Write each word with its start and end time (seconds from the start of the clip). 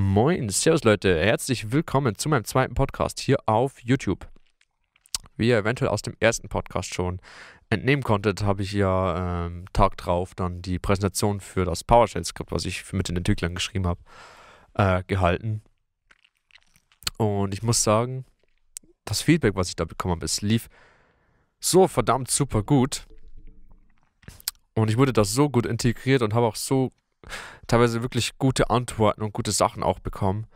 Moin, 0.00 0.48
Servus 0.48 0.84
Leute, 0.84 1.18
herzlich 1.18 1.72
willkommen 1.72 2.16
zu 2.16 2.28
meinem 2.28 2.44
zweiten 2.44 2.74
Podcast 2.74 3.18
hier 3.18 3.38
auf 3.46 3.82
YouTube. 3.82 4.28
Wie 5.36 5.48
ihr 5.48 5.58
eventuell 5.58 5.90
aus 5.90 6.02
dem 6.02 6.14
ersten 6.20 6.48
Podcast 6.48 6.94
schon 6.94 7.20
entnehmen 7.68 8.04
konntet, 8.04 8.44
habe 8.44 8.62
ich 8.62 8.70
ja 8.70 9.46
ähm, 9.46 9.64
Tag 9.72 9.96
drauf 9.96 10.36
dann 10.36 10.62
die 10.62 10.78
Präsentation 10.78 11.40
für 11.40 11.64
das 11.64 11.82
PowerShell-Skript, 11.82 12.52
was 12.52 12.64
ich 12.64 12.92
mit 12.92 13.08
den 13.08 13.16
Entwicklern 13.16 13.56
geschrieben 13.56 13.88
habe, 13.88 14.00
äh, 14.74 15.02
gehalten. 15.08 15.62
Und 17.16 17.52
ich 17.52 17.64
muss 17.64 17.82
sagen, 17.82 18.24
das 19.04 19.20
Feedback, 19.20 19.56
was 19.56 19.68
ich 19.68 19.74
da 19.74 19.84
bekommen 19.84 20.12
habe, 20.12 20.26
es 20.26 20.42
lief 20.42 20.68
so 21.58 21.88
verdammt 21.88 22.30
super 22.30 22.62
gut. 22.62 23.08
Und 24.74 24.90
ich 24.90 24.96
wurde 24.96 25.12
da 25.12 25.24
so 25.24 25.50
gut 25.50 25.66
integriert 25.66 26.22
und 26.22 26.34
habe 26.34 26.46
auch 26.46 26.54
so 26.54 26.92
teilweise 27.66 28.02
wirklich 28.02 28.38
gute 28.38 28.70
Antworten 28.70 29.22
und 29.22 29.32
gute 29.32 29.52
Sachen 29.52 29.82
auch 29.82 29.98
bekommen. 29.98 30.46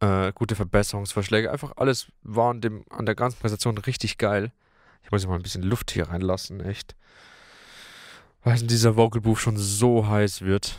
Äh, 0.00 0.32
gute 0.32 0.56
Verbesserungsvorschläge. 0.56 1.50
Einfach 1.50 1.72
alles 1.76 2.08
war 2.22 2.50
an, 2.50 2.60
dem, 2.60 2.84
an 2.90 3.06
der 3.06 3.14
ganzen 3.14 3.38
Präsentation 3.38 3.78
richtig 3.78 4.18
geil. 4.18 4.52
Ich 5.02 5.10
muss 5.10 5.26
mal 5.26 5.36
ein 5.36 5.42
bisschen 5.42 5.62
Luft 5.62 5.90
hier 5.90 6.08
reinlassen, 6.08 6.60
echt. 6.60 6.96
Weil 8.42 8.58
dieser 8.58 8.96
Vocal 8.96 9.20
Booth 9.20 9.38
schon 9.38 9.56
so 9.56 10.06
heiß 10.06 10.42
wird. 10.42 10.78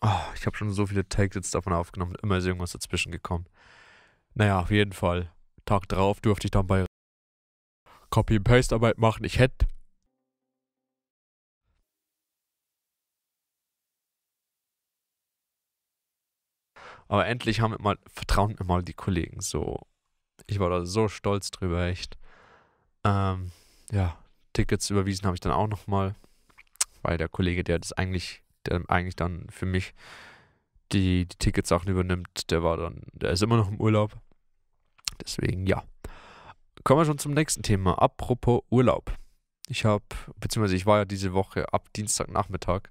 Oh, 0.00 0.20
ich 0.34 0.46
habe 0.46 0.56
schon 0.56 0.72
so 0.72 0.86
viele 0.86 1.08
Takes 1.08 1.34
jetzt 1.34 1.54
davon 1.54 1.72
aufgenommen. 1.72 2.14
Immer 2.22 2.38
ist 2.38 2.46
irgendwas 2.46 2.72
dazwischen 2.72 3.12
gekommen. 3.12 3.46
Naja, 4.34 4.60
auf 4.60 4.70
jeden 4.70 4.92
Fall. 4.92 5.30
Tag 5.64 5.88
drauf 5.88 6.20
durfte 6.20 6.46
ich 6.46 6.50
dann 6.50 6.66
bei 6.66 6.84
Copy-and-Paste-Arbeit 8.10 8.98
machen. 8.98 9.24
Ich 9.24 9.38
hätte 9.38 9.66
Aber 17.08 17.26
endlich 17.26 17.60
haben 17.60 17.72
wir 17.72 17.80
mal, 17.80 17.98
vertrauen 18.12 18.56
mir 18.58 18.66
mal 18.66 18.82
die 18.82 18.94
Kollegen 18.94 19.40
so. 19.40 19.80
Ich 20.46 20.58
war 20.58 20.70
da 20.70 20.84
so 20.84 21.08
stolz 21.08 21.50
drüber, 21.50 21.84
echt. 21.84 22.18
Ähm, 23.04 23.50
ja, 23.90 24.18
Tickets 24.52 24.90
überwiesen 24.90 25.26
habe 25.26 25.36
ich 25.36 25.40
dann 25.40 25.52
auch 25.52 25.68
nochmal, 25.68 26.14
weil 27.02 27.18
der 27.18 27.28
Kollege, 27.28 27.62
der 27.62 27.78
das 27.78 27.92
eigentlich, 27.92 28.42
der 28.66 28.82
eigentlich 28.88 29.16
dann 29.16 29.46
für 29.50 29.66
mich 29.66 29.94
die, 30.92 31.26
die 31.26 31.36
Ticketsachen 31.38 31.88
übernimmt, 31.90 32.50
der 32.50 32.62
war 32.62 32.76
dann, 32.76 33.02
der 33.12 33.30
ist 33.30 33.42
immer 33.42 33.56
noch 33.56 33.68
im 33.68 33.80
Urlaub. 33.80 34.16
Deswegen, 35.20 35.66
ja. 35.66 35.82
Kommen 36.84 37.00
wir 37.00 37.04
schon 37.04 37.18
zum 37.18 37.32
nächsten 37.32 37.62
Thema. 37.62 37.98
Apropos 37.98 38.62
Urlaub. 38.70 39.12
Ich 39.68 39.84
habe, 39.84 40.04
beziehungsweise 40.38 40.76
ich 40.76 40.86
war 40.86 40.98
ja 40.98 41.04
diese 41.04 41.32
Woche 41.32 41.72
ab 41.72 41.92
Dienstagnachmittag 41.94 42.82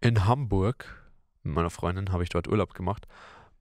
in 0.00 0.26
Hamburg 0.26 0.97
mit 1.48 1.56
meiner 1.56 1.70
Freundin 1.70 2.12
habe 2.12 2.22
ich 2.22 2.28
dort 2.28 2.46
Urlaub 2.46 2.74
gemacht. 2.74 3.08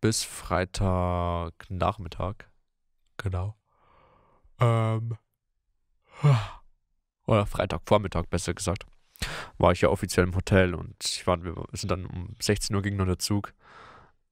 Bis 0.02 0.24
Freitagnachmittag. 0.24 2.36
Genau. 3.18 3.56
Ähm. 4.60 5.18
Oder 7.26 7.46
Freitagvormittag, 7.46 8.26
besser 8.30 8.54
gesagt. 8.54 8.86
War 9.58 9.72
ich 9.72 9.82
ja 9.82 9.90
offiziell 9.90 10.28
im 10.28 10.36
Hotel 10.36 10.76
und 10.76 10.96
ich 11.04 11.26
war, 11.26 11.44
wir 11.44 11.56
sind 11.72 11.90
dann 11.90 12.06
um 12.06 12.36
16 12.40 12.76
Uhr 12.76 12.84
ging 12.84 12.96
noch 12.96 13.06
der 13.06 13.20
Zug. 13.20 13.54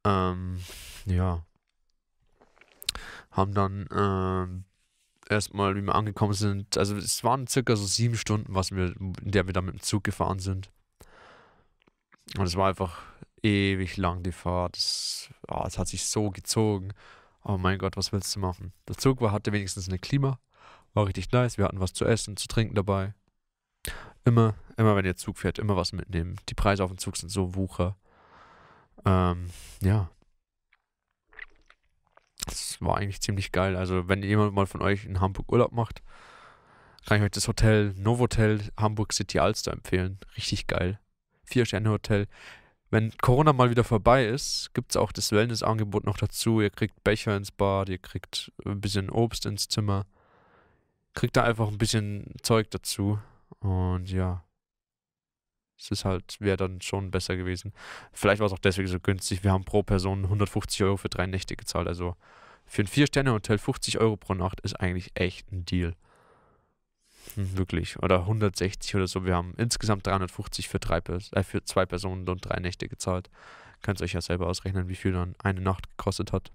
Ähm, 0.03 0.59
ja. 1.05 1.45
Haben 3.31 3.53
dann 3.53 3.87
ähm, 3.91 4.65
erstmal, 5.27 5.75
wie 5.75 5.81
wir 5.81 5.95
angekommen 5.95 6.33
sind, 6.33 6.77
also 6.77 6.95
es 6.95 7.23
waren 7.23 7.47
circa 7.47 7.75
so 7.75 7.85
sieben 7.85 8.15
Stunden, 8.15 8.53
was 8.53 8.71
wir, 8.71 8.95
in 8.99 9.31
der 9.31 9.47
wir 9.47 9.53
dann 9.53 9.65
mit 9.65 9.75
dem 9.75 9.81
Zug 9.81 10.03
gefahren 10.03 10.39
sind. 10.39 10.69
Und 12.37 12.45
es 12.45 12.55
war 12.55 12.69
einfach 12.69 13.01
ewig 13.43 13.97
lang 13.97 14.23
die 14.23 14.31
Fahrt. 14.31 14.77
Es, 14.77 15.29
oh, 15.47 15.63
hat 15.63 15.87
sich 15.87 16.05
so 16.05 16.31
gezogen. 16.31 16.93
Oh 17.43 17.57
mein 17.57 17.77
Gott, 17.77 17.97
was 17.97 18.11
willst 18.11 18.35
du 18.35 18.39
machen? 18.39 18.73
Der 18.87 18.97
Zug 18.97 19.21
war, 19.21 19.31
hatte 19.31 19.51
wenigstens 19.51 19.87
eine 19.87 19.99
Klima. 19.99 20.39
War 20.93 21.07
richtig 21.07 21.31
nice. 21.31 21.57
Wir 21.57 21.65
hatten 21.65 21.79
was 21.79 21.93
zu 21.93 22.05
essen, 22.05 22.37
zu 22.37 22.47
trinken 22.47 22.75
dabei. 22.75 23.13
Immer, 24.23 24.55
immer 24.77 24.95
wenn 24.95 25.05
ihr 25.05 25.15
Zug 25.15 25.37
fährt, 25.37 25.59
immer 25.59 25.75
was 25.75 25.93
mitnehmen. 25.93 26.37
Die 26.49 26.55
Preise 26.55 26.83
auf 26.83 26.89
dem 26.89 26.97
Zug 26.97 27.17
sind 27.17 27.29
so 27.29 27.55
wucher. 27.55 27.95
Ähm, 29.05 29.49
ja. 29.81 30.09
Es 32.47 32.81
war 32.81 32.97
eigentlich 32.97 33.21
ziemlich 33.21 33.51
geil. 33.51 33.75
Also, 33.75 34.07
wenn 34.07 34.23
jemand 34.23 34.53
mal 34.53 34.65
von 34.65 34.81
euch 34.81 35.05
in 35.05 35.19
Hamburg 35.19 35.51
Urlaub 35.51 35.71
macht, 35.71 36.01
kann 37.05 37.17
ich 37.17 37.23
euch 37.23 37.31
das 37.31 37.47
Hotel 37.47 37.93
Novotel 37.97 38.61
Hamburg 38.77 39.13
City 39.13 39.39
Alster 39.39 39.73
empfehlen. 39.73 40.17
Richtig 40.35 40.65
geil. 40.65 40.99
Vier-Sterne-Hotel. 41.43 42.27
Wenn 42.95 43.11
Corona 43.17 43.51
mal 43.51 43.69
wieder 43.69 43.83
vorbei 43.83 44.25
ist, 44.25 44.73
gibt 44.73 44.93
es 44.93 44.95
auch 44.95 45.11
das 45.11 45.33
Wellness-Angebot 45.33 46.05
noch 46.05 46.15
dazu. 46.15 46.61
Ihr 46.61 46.69
kriegt 46.69 47.03
Becher 47.03 47.35
ins 47.35 47.51
Bad, 47.51 47.89
ihr 47.89 47.97
kriegt 47.97 48.53
ein 48.63 48.79
bisschen 48.79 49.09
Obst 49.09 49.45
ins 49.45 49.67
Zimmer. 49.67 50.05
Kriegt 51.13 51.35
da 51.35 51.43
einfach 51.43 51.67
ein 51.67 51.77
bisschen 51.77 52.31
Zeug 52.41 52.71
dazu. 52.71 53.19
Und 53.59 54.09
ja. 54.09 54.45
Es 55.77 55.91
ist 55.91 56.05
halt, 56.05 56.37
wäre 56.39 56.55
dann 56.55 56.79
schon 56.79 57.11
besser 57.11 57.35
gewesen. 57.35 57.73
Vielleicht 58.13 58.39
war 58.39 58.47
es 58.47 58.53
auch 58.53 58.59
deswegen 58.59 58.87
so 58.87 59.01
günstig. 59.01 59.43
Wir 59.43 59.51
haben 59.51 59.65
pro 59.65 59.83
Person 59.83 60.23
150 60.23 60.81
Euro 60.83 60.95
für 60.95 61.09
drei 61.09 61.27
Nächte 61.27 61.57
gezahlt. 61.57 61.89
Also 61.89 62.15
für 62.65 62.81
ein 62.81 62.87
Vier-Sterne-Hotel 62.87 63.57
50 63.57 63.99
Euro 63.99 64.15
pro 64.15 64.35
Nacht 64.35 64.61
ist 64.61 64.79
eigentlich 64.79 65.11
echt 65.15 65.51
ein 65.51 65.65
Deal. 65.65 65.95
Hm, 67.33 67.57
wirklich. 67.57 67.97
Oder 67.99 68.21
160 68.21 68.95
oder 68.95 69.07
so. 69.07 69.25
Wir 69.25 69.35
haben 69.35 69.53
insgesamt 69.57 70.05
350 70.05 70.69
für, 70.69 70.79
drei, 70.79 70.99
äh, 70.99 71.43
für 71.43 71.63
zwei 71.63 71.85
Personen 71.85 72.29
und 72.29 72.47
drei 72.47 72.59
Nächte 72.59 72.87
gezahlt. 72.87 73.29
Könnt 73.81 74.01
ihr 74.01 74.05
euch 74.05 74.13
ja 74.13 74.21
selber 74.21 74.47
ausrechnen, 74.47 74.87
wie 74.87 74.95
viel 74.95 75.13
dann 75.13 75.35
eine 75.43 75.61
Nacht 75.61 75.89
gekostet 75.89 76.31
hat. 76.31 76.51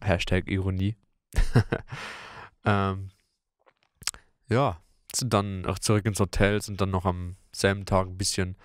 Hashtag 0.00 0.48
Ironie. 0.48 0.96
ähm, 2.64 3.10
ja, 4.48 4.80
sind 5.14 5.32
dann 5.32 5.66
auch 5.66 5.78
zurück 5.78 6.06
ins 6.06 6.20
Hotel, 6.20 6.60
sind 6.62 6.80
dann 6.80 6.90
noch 6.90 7.04
am 7.04 7.36
selben 7.52 7.84
Tag 7.84 8.06
ein 8.06 8.18
bisschen. 8.18 8.56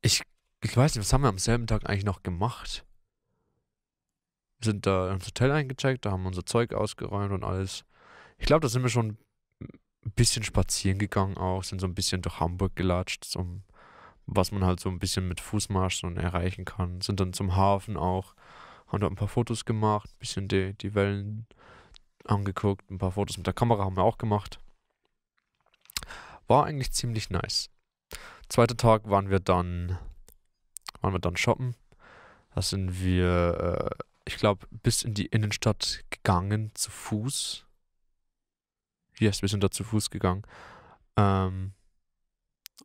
Ich, 0.00 0.22
ich 0.62 0.76
weiß 0.76 0.94
nicht, 0.94 1.04
was 1.04 1.12
haben 1.12 1.22
wir 1.22 1.28
am 1.28 1.38
selben 1.38 1.66
Tag 1.66 1.88
eigentlich 1.88 2.04
noch 2.04 2.22
gemacht? 2.22 2.84
Wir 4.58 4.72
sind 4.72 4.86
da 4.86 5.12
ins 5.12 5.26
Hotel 5.26 5.50
eingecheckt, 5.50 6.04
da 6.04 6.12
haben 6.12 6.22
wir 6.22 6.28
unser 6.28 6.46
Zeug 6.46 6.72
ausgeräumt 6.72 7.32
und 7.32 7.44
alles. 7.44 7.84
Ich 8.38 8.46
glaube, 8.46 8.60
da 8.60 8.68
sind 8.68 8.82
wir 8.82 8.90
schon 8.90 9.18
ein 10.04 10.12
bisschen 10.12 10.42
spazieren 10.42 10.98
gegangen 10.98 11.36
auch, 11.36 11.64
sind 11.64 11.80
so 11.80 11.86
ein 11.86 11.94
bisschen 11.94 12.22
durch 12.22 12.40
Hamburg 12.40 12.74
gelatscht, 12.76 13.24
so, 13.24 13.46
was 14.26 14.50
man 14.50 14.64
halt 14.64 14.80
so 14.80 14.88
ein 14.88 14.98
bisschen 14.98 15.28
mit 15.28 15.40
Fußmarsch 15.40 16.04
und 16.04 16.16
erreichen 16.16 16.64
kann. 16.64 17.00
Sind 17.00 17.20
dann 17.20 17.32
zum 17.32 17.56
Hafen 17.56 17.96
auch, 17.96 18.34
haben 18.88 19.00
da 19.00 19.06
ein 19.06 19.16
paar 19.16 19.28
Fotos 19.28 19.64
gemacht, 19.64 20.10
ein 20.12 20.18
bisschen 20.18 20.48
die, 20.48 20.74
die 20.74 20.94
Wellen 20.94 21.46
angeguckt, 22.24 22.90
ein 22.90 22.98
paar 22.98 23.12
Fotos 23.12 23.36
mit 23.36 23.46
der 23.46 23.54
Kamera 23.54 23.84
haben 23.84 23.96
wir 23.96 24.04
auch 24.04 24.18
gemacht. 24.18 24.58
War 26.48 26.66
eigentlich 26.66 26.92
ziemlich 26.92 27.30
nice. 27.30 27.70
Zweiter 28.48 28.76
Tag 28.76 29.08
waren 29.08 29.30
wir 29.30 29.40
dann, 29.40 29.98
waren 31.00 31.14
wir 31.14 31.20
dann 31.20 31.36
shoppen. 31.36 31.74
Da 32.54 32.60
sind 32.60 33.00
wir, 33.00 33.90
äh, 33.90 34.04
ich 34.26 34.36
glaube, 34.36 34.66
bis 34.70 35.02
in 35.02 35.14
die 35.14 35.26
Innenstadt 35.26 36.04
gegangen 36.10 36.70
zu 36.74 36.90
Fuß 36.90 37.66
yes, 39.18 39.42
wir 39.42 39.48
sind 39.48 39.62
da 39.62 39.70
zu 39.70 39.84
Fuß 39.84 40.10
gegangen. 40.10 40.42
Ähm, 41.16 41.72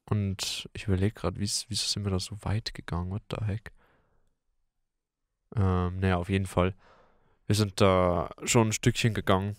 und 0.10 0.70
ich 0.74 0.86
überlege 0.86 1.14
gerade, 1.14 1.40
wieso 1.40 1.66
sind 1.70 2.04
wir 2.06 2.12
da 2.12 2.20
so 2.20 2.38
weit 2.44 2.74
gegangen? 2.74 3.12
What 3.12 3.24
the 3.30 3.46
heck? 3.46 3.72
Ähm, 5.56 6.00
naja, 6.00 6.18
auf 6.18 6.30
jeden 6.30 6.46
Fall. 6.46 6.76
Wir 7.46 7.56
sind 7.56 7.80
da 7.82 8.30
schon 8.44 8.70
ein 8.70 8.74
Stückchen 8.74 9.14
gegangen. 9.14 9.56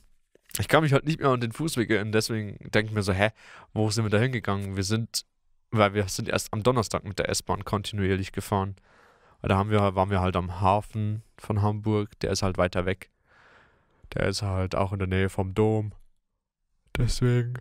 Ich 0.59 0.69
kann 0.69 0.82
mich 0.82 0.93
halt 0.93 1.06
nicht 1.06 1.20
mehr 1.20 1.31
an 1.31 1.41
den 1.41 1.53
Fußweg 1.53 1.91
erinnern, 1.91 2.12
deswegen 2.12 2.59
denke 2.70 2.88
ich 2.88 2.94
mir 2.94 3.03
so, 3.03 3.12
hä, 3.12 3.31
wo 3.73 3.91
sind 3.91 4.05
wir 4.05 4.11
da 4.11 4.19
hingegangen? 4.19 4.76
Wir 4.76 4.82
sind, 4.82 5.25
weil 5.70 5.94
wir 5.94 6.09
sind 6.09 6.29
erst 6.29 6.53
am 6.53 6.62
Donnerstag 6.62 7.05
mit 7.05 7.19
der 7.19 7.29
S-Bahn 7.29 7.65
kontinuierlich 7.65 8.32
gefahren. 8.32 8.76
Da 9.43 9.56
haben 9.56 9.70
wir, 9.70 9.94
waren 9.94 10.11
wir 10.11 10.20
halt 10.20 10.37
am 10.37 10.61
Hafen 10.61 11.23
von 11.37 11.62
Hamburg, 11.62 12.19
der 12.20 12.31
ist 12.31 12.43
halt 12.43 12.59
weiter 12.59 12.87
weg. 12.87 13.11
Der 14.15 14.26
ist 14.26 14.43
halt 14.43 14.75
auch 14.75 14.93
in 14.93 14.99
der 14.99 15.09
Nähe 15.09 15.29
vom 15.29 15.55
Dom. 15.55 15.93
Deswegen. 16.98 17.54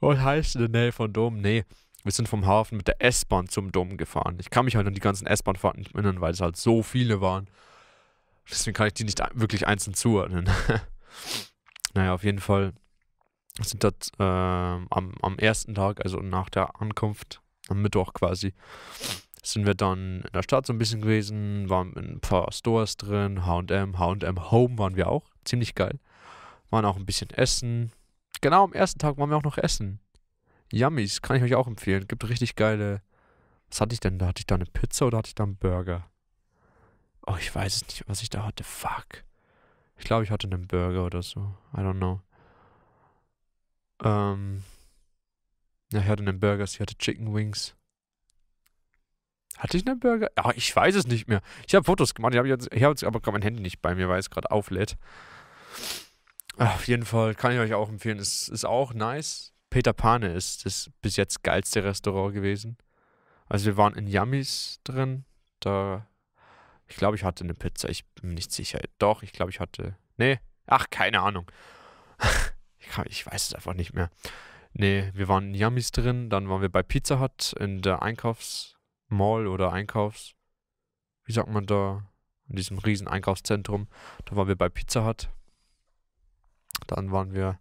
Was 0.00 0.18
heißt 0.18 0.56
in 0.56 0.70
der 0.70 0.82
Nähe 0.82 0.92
vom 0.92 1.12
Dom? 1.12 1.40
Nee, 1.40 1.64
wir 2.04 2.12
sind 2.12 2.28
vom 2.28 2.46
Hafen 2.46 2.76
mit 2.76 2.86
der 2.86 3.02
S-Bahn 3.02 3.48
zum 3.48 3.72
Dom 3.72 3.96
gefahren. 3.96 4.36
Ich 4.40 4.50
kann 4.50 4.64
mich 4.64 4.76
halt 4.76 4.86
an 4.86 4.94
die 4.94 5.00
ganzen 5.00 5.26
S-Bahn-Fahrten 5.26 5.80
nicht 5.80 5.94
erinnern, 5.94 6.20
weil 6.20 6.32
es 6.32 6.40
halt 6.40 6.56
so 6.56 6.82
viele 6.82 7.20
waren. 7.20 7.48
Deswegen 8.48 8.74
kann 8.74 8.86
ich 8.86 8.94
die 8.94 9.04
nicht 9.04 9.20
wirklich 9.34 9.66
einzeln 9.66 9.94
zuordnen. 9.94 10.48
naja, 11.94 12.14
auf 12.14 12.22
jeden 12.22 12.38
Fall 12.38 12.72
sind 13.60 13.82
dort 13.82 14.10
äh, 14.18 14.22
am, 14.22 15.14
am 15.20 15.38
ersten 15.38 15.74
Tag, 15.74 16.04
also 16.04 16.18
nach 16.20 16.48
der 16.48 16.80
Ankunft, 16.80 17.42
am 17.68 17.82
Mittwoch 17.82 18.14
quasi, 18.14 18.54
sind 19.42 19.66
wir 19.66 19.74
dann 19.74 20.22
in 20.22 20.32
der 20.32 20.42
Stadt 20.42 20.66
so 20.66 20.72
ein 20.72 20.78
bisschen 20.78 21.00
gewesen, 21.00 21.68
waren 21.68 21.92
in 21.94 22.14
ein 22.14 22.20
paar 22.20 22.52
Stores 22.52 22.96
drin, 22.96 23.44
HM, 23.44 23.98
HM 23.98 24.50
Home 24.50 24.78
waren 24.78 24.96
wir 24.96 25.08
auch, 25.08 25.24
ziemlich 25.44 25.74
geil. 25.74 25.98
Waren 26.70 26.84
auch 26.84 26.96
ein 26.96 27.06
bisschen 27.06 27.30
essen. 27.30 27.92
Genau 28.40 28.64
am 28.64 28.72
ersten 28.72 28.98
Tag 28.98 29.18
waren 29.18 29.30
wir 29.30 29.36
auch 29.36 29.42
noch 29.42 29.58
essen. 29.58 30.00
Yummies, 30.72 31.22
kann 31.22 31.36
ich 31.36 31.42
euch 31.42 31.54
auch 31.54 31.66
empfehlen. 31.66 32.06
Gibt 32.06 32.28
richtig 32.28 32.54
geile. 32.54 33.02
Was 33.68 33.80
hatte 33.80 33.94
ich 33.94 34.00
denn 34.00 34.18
da? 34.18 34.28
Hatte 34.28 34.40
ich 34.40 34.46
da 34.46 34.54
eine 34.54 34.66
Pizza 34.66 35.06
oder 35.06 35.18
hatte 35.18 35.28
ich 35.28 35.34
da 35.34 35.44
einen 35.44 35.56
Burger? 35.56 36.10
Oh, 37.26 37.36
ich 37.38 37.54
weiß 37.54 37.76
es 37.76 37.86
nicht, 37.86 38.08
was 38.08 38.22
ich 38.22 38.30
da 38.30 38.44
hatte. 38.44 38.64
Fuck. 38.64 39.24
Ich 39.96 40.04
glaube, 40.04 40.24
ich 40.24 40.30
hatte 40.30 40.46
einen 40.46 40.66
Burger 40.66 41.04
oder 41.04 41.22
so. 41.22 41.54
I 41.74 41.80
don't 41.80 41.98
know. 41.98 42.20
Ähm. 44.02 44.62
Ja, 45.92 46.00
ich 46.00 46.06
hatte 46.06 46.22
einen 46.22 46.38
Burger, 46.38 46.64
ich 46.64 46.80
hatte 46.80 46.96
Chicken 46.96 47.34
Wings. 47.34 47.74
Hatte 49.56 49.76
ich 49.76 49.86
einen 49.86 49.98
Burger? 49.98 50.30
Ja, 50.36 50.52
ich 50.54 50.74
weiß 50.74 50.94
es 50.94 51.06
nicht 51.06 51.28
mehr. 51.28 51.42
Ich 51.66 51.74
habe 51.74 51.84
Fotos 51.84 52.14
gemacht. 52.14 52.32
Ich 52.32 52.38
habe 52.38 52.48
jetzt, 52.48 52.66
hab 52.70 52.90
jetzt 52.90 53.04
aber 53.04 53.20
gerade 53.20 53.32
mein 53.32 53.42
Handy 53.42 53.60
nicht 53.60 53.82
bei 53.82 53.94
mir, 53.94 54.08
weil 54.08 54.20
es 54.20 54.30
gerade 54.30 54.50
auflädt. 54.50 54.96
Auf 56.58 56.86
jeden 56.88 57.04
Fall 57.04 57.34
kann 57.34 57.52
ich 57.52 57.58
euch 57.58 57.74
auch 57.74 57.88
empfehlen. 57.88 58.18
Es 58.18 58.48
ist 58.48 58.64
auch 58.64 58.92
nice. 58.94 59.52
Peter 59.70 59.92
Pane 59.92 60.32
ist 60.32 60.64
das 60.66 60.90
bis 61.02 61.16
jetzt 61.16 61.42
geilste 61.42 61.84
Restaurant 61.84 62.34
gewesen. 62.34 62.78
Also 63.46 63.66
wir 63.66 63.76
waren 63.76 63.94
in 63.94 64.06
Yummies 64.06 64.80
drin. 64.84 65.24
Da, 65.60 66.06
ich 66.86 66.96
glaube, 66.96 67.16
ich 67.16 67.24
hatte 67.24 67.44
eine 67.44 67.54
Pizza. 67.54 67.88
Ich 67.88 68.06
bin 68.14 68.34
nicht 68.34 68.52
sicher. 68.52 68.80
Doch, 68.98 69.22
ich 69.22 69.32
glaube, 69.32 69.50
ich 69.50 69.60
hatte. 69.60 69.96
Nee, 70.16 70.40
ach, 70.66 70.90
keine 70.90 71.20
Ahnung. 71.20 71.50
ich, 72.78 72.88
kann, 72.88 73.06
ich 73.08 73.26
weiß 73.26 73.48
es 73.48 73.54
einfach 73.54 73.74
nicht 73.74 73.92
mehr. 73.94 74.10
Nee, 74.72 75.10
wir 75.14 75.28
waren 75.28 75.48
in 75.48 75.54
Yummies 75.54 75.92
drin. 75.92 76.30
Dann 76.30 76.48
waren 76.48 76.60
wir 76.62 76.68
bei 76.70 76.82
Pizza 76.82 77.20
Hut 77.20 77.52
in 77.58 77.82
der 77.82 78.02
Einkaufs- 78.02 78.74
Mall 79.08 79.46
oder 79.46 79.72
Einkaufs, 79.72 80.34
wie 81.24 81.32
sagt 81.32 81.48
man 81.48 81.66
da, 81.66 82.06
in 82.48 82.56
diesem 82.56 82.78
riesen 82.78 83.08
Einkaufszentrum. 83.08 83.88
Da 84.26 84.36
waren 84.36 84.48
wir 84.48 84.56
bei 84.56 84.68
Pizza 84.68 85.06
Hut. 85.06 85.30
Dann 86.86 87.10
waren 87.10 87.32
wir 87.32 87.58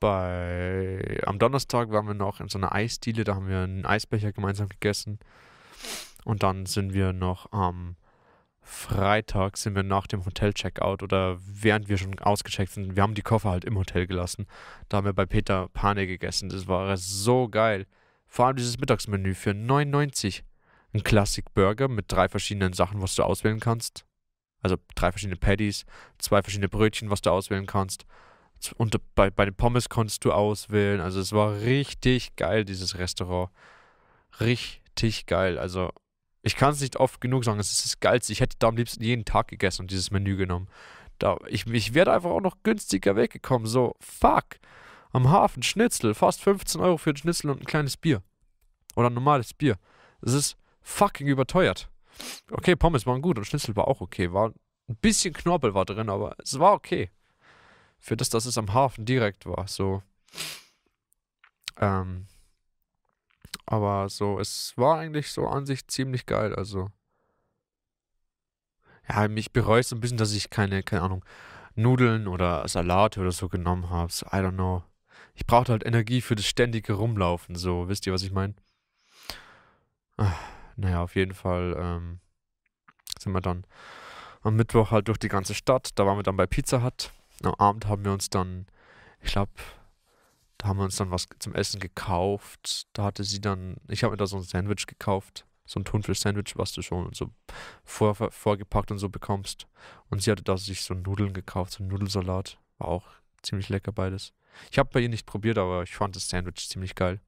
bei, 0.00 1.20
am 1.24 1.38
Donnerstag 1.38 1.90
waren 1.90 2.06
wir 2.06 2.14
noch 2.14 2.40
in 2.40 2.48
so 2.48 2.58
einer 2.58 2.74
Eisdiele, 2.74 3.24
da 3.24 3.36
haben 3.36 3.48
wir 3.48 3.60
einen 3.60 3.86
Eisbecher 3.86 4.32
gemeinsam 4.32 4.68
gegessen. 4.68 5.18
Und 6.24 6.42
dann 6.42 6.66
sind 6.66 6.92
wir 6.94 7.12
noch 7.12 7.52
am 7.52 7.96
Freitag, 8.60 9.56
sind 9.58 9.74
wir 9.76 9.82
nach 9.82 10.06
dem 10.06 10.24
Hotel-Checkout 10.24 11.02
oder 11.02 11.38
während 11.40 11.88
wir 11.88 11.98
schon 11.98 12.18
ausgecheckt 12.18 12.72
sind, 12.72 12.96
wir 12.96 13.02
haben 13.02 13.14
die 13.14 13.22
Koffer 13.22 13.50
halt 13.50 13.64
im 13.64 13.76
Hotel 13.76 14.06
gelassen. 14.06 14.46
Da 14.88 14.98
haben 14.98 15.04
wir 15.04 15.12
bei 15.12 15.26
Peter 15.26 15.68
Pane 15.68 16.06
gegessen. 16.06 16.48
Das 16.48 16.66
war 16.66 16.96
so 16.96 17.48
geil. 17.48 17.86
Vor 18.26 18.46
allem 18.46 18.56
dieses 18.56 18.78
Mittagsmenü 18.78 19.34
für 19.34 19.54
99. 19.54 20.44
Ein 20.92 21.02
Classic 21.02 21.44
Burger 21.54 21.88
mit 21.88 22.10
drei 22.10 22.28
verschiedenen 22.28 22.72
Sachen, 22.72 23.02
was 23.02 23.14
du 23.14 23.22
auswählen 23.22 23.60
kannst. 23.60 24.06
Also 24.64 24.76
drei 24.94 25.12
verschiedene 25.12 25.36
Patties, 25.36 25.84
zwei 26.18 26.42
verschiedene 26.42 26.70
Brötchen, 26.70 27.10
was 27.10 27.20
du 27.20 27.30
auswählen 27.30 27.66
kannst. 27.66 28.06
Und 28.78 28.96
bei, 29.14 29.28
bei 29.28 29.44
den 29.44 29.54
Pommes 29.54 29.90
konntest 29.90 30.24
du 30.24 30.32
auswählen. 30.32 31.02
Also 31.02 31.20
es 31.20 31.32
war 31.32 31.60
richtig 31.60 32.34
geil, 32.36 32.64
dieses 32.64 32.96
Restaurant. 32.96 33.50
Richtig 34.40 35.26
geil. 35.26 35.58
Also 35.58 35.90
ich 36.40 36.56
kann 36.56 36.72
es 36.72 36.80
nicht 36.80 36.96
oft 36.96 37.20
genug 37.20 37.44
sagen, 37.44 37.60
es 37.60 37.72
ist 37.72 37.84
das 37.84 38.00
Geilste. 38.00 38.32
Ich 38.32 38.40
hätte 38.40 38.56
da 38.58 38.68
am 38.68 38.76
liebsten 38.76 39.04
jeden 39.04 39.26
Tag 39.26 39.48
gegessen 39.48 39.82
und 39.82 39.90
dieses 39.90 40.10
Menü 40.10 40.36
genommen. 40.36 40.68
Da, 41.18 41.36
ich, 41.46 41.66
ich 41.66 41.92
wäre 41.92 42.12
einfach 42.12 42.30
auch 42.30 42.40
noch 42.40 42.62
günstiger 42.62 43.16
weggekommen. 43.16 43.66
So, 43.66 43.94
fuck 44.00 44.56
am 45.12 45.30
Hafen 45.30 45.62
Schnitzel, 45.62 46.12
fast 46.14 46.40
15 46.40 46.80
Euro 46.80 46.96
für 46.96 47.10
ein 47.10 47.16
Schnitzel 47.16 47.50
und 47.50 47.60
ein 47.60 47.66
kleines 47.66 47.96
Bier. 47.96 48.22
Oder 48.96 49.10
ein 49.10 49.14
normales 49.14 49.52
Bier. 49.54 49.78
Es 50.22 50.32
ist 50.32 50.56
fucking 50.82 51.28
überteuert. 51.28 51.88
Okay, 52.50 52.76
Pommes 52.76 53.06
waren 53.06 53.22
gut 53.22 53.38
und 53.38 53.44
Schnitzel 53.44 53.76
war 53.76 53.88
auch 53.88 54.00
okay. 54.00 54.32
War 54.32 54.52
ein 54.88 54.96
bisschen 54.96 55.34
Knorpel 55.34 55.74
war 55.74 55.84
drin, 55.84 56.10
aber 56.10 56.34
es 56.38 56.58
war 56.58 56.72
okay. 56.72 57.10
Für 57.98 58.16
das, 58.16 58.28
dass 58.28 58.46
es 58.46 58.58
am 58.58 58.72
Hafen 58.74 59.04
direkt 59.04 59.46
war, 59.46 59.66
so. 59.66 60.02
Ähm, 61.78 62.26
aber 63.66 64.08
so, 64.08 64.38
es 64.38 64.74
war 64.76 64.98
eigentlich 64.98 65.32
so 65.32 65.46
an 65.46 65.66
sich 65.66 65.86
ziemlich 65.88 66.26
geil, 66.26 66.54
also. 66.54 66.90
Ja, 69.08 69.28
mich 69.28 69.52
bereut 69.52 69.86
so 69.86 69.96
ein 69.96 70.00
bisschen, 70.00 70.18
dass 70.18 70.32
ich 70.32 70.50
keine, 70.50 70.82
keine 70.82 71.02
Ahnung, 71.02 71.24
Nudeln 71.74 72.28
oder 72.28 72.66
Salate 72.68 73.20
oder 73.20 73.32
so 73.32 73.48
genommen 73.48 73.90
habe. 73.90 74.12
So, 74.12 74.26
I 74.26 74.36
don't 74.40 74.52
know 74.52 74.82
ich 75.34 75.46
brauchte 75.46 75.72
halt 75.72 75.84
Energie 75.84 76.20
für 76.20 76.36
das 76.36 76.46
ständige 76.46 76.94
Rumlaufen, 76.94 77.56
so, 77.56 77.88
wisst 77.88 78.06
ihr, 78.06 78.12
was 78.12 78.22
ich 78.22 78.32
meine? 78.32 78.54
Naja, 80.76 81.02
auf 81.02 81.14
jeden 81.16 81.34
Fall 81.34 81.76
ähm, 81.78 82.20
sind 83.18 83.32
wir 83.32 83.40
dann 83.40 83.64
am 84.42 84.56
Mittwoch 84.56 84.90
halt 84.90 85.08
durch 85.08 85.18
die 85.18 85.28
ganze 85.28 85.54
Stadt. 85.54 85.90
Da 85.94 86.06
waren 86.06 86.18
wir 86.18 86.22
dann 86.22 86.36
bei 86.36 86.46
Pizza 86.46 86.82
Hut. 86.82 87.10
Am 87.42 87.54
Abend 87.54 87.86
haben 87.86 88.04
wir 88.04 88.12
uns 88.12 88.30
dann, 88.30 88.66
ich 89.20 89.32
glaube, 89.32 89.52
da 90.58 90.68
haben 90.68 90.78
wir 90.78 90.84
uns 90.84 90.96
dann 90.96 91.10
was 91.10 91.26
zum 91.38 91.54
Essen 91.54 91.80
gekauft. 91.80 92.86
Da 92.92 93.04
hatte 93.04 93.24
sie 93.24 93.40
dann, 93.40 93.76
ich 93.88 94.04
habe 94.04 94.12
mir 94.12 94.16
da 94.16 94.26
so 94.26 94.36
ein 94.36 94.42
Sandwich 94.42 94.86
gekauft. 94.86 95.46
So 95.66 95.80
ein 95.80 95.84
Thunfisch-Sandwich, 95.84 96.58
was 96.58 96.72
du 96.72 96.82
schon 96.82 97.10
so 97.14 97.30
vor, 97.84 98.14
vorgepackt 98.14 98.90
und 98.90 98.98
so 98.98 99.08
bekommst. 99.08 99.66
Und 100.10 100.22
sie 100.22 100.30
hatte 100.30 100.42
da 100.42 100.58
sich 100.58 100.82
so 100.82 100.92
Nudeln 100.92 101.32
gekauft, 101.32 101.72
so 101.72 101.82
einen 101.82 101.88
Nudelsalat. 101.88 102.58
War 102.76 102.88
auch 102.88 103.06
ziemlich 103.42 103.70
lecker 103.70 103.92
beides. 103.92 104.34
Ich 104.70 104.78
habe 104.78 104.90
bei 104.92 105.00
ihr 105.00 105.08
nicht 105.08 105.26
probiert, 105.26 105.56
aber 105.56 105.82
ich 105.82 105.96
fand 105.96 106.16
das 106.16 106.28
Sandwich 106.28 106.68
ziemlich 106.68 106.94
geil. 106.94 107.20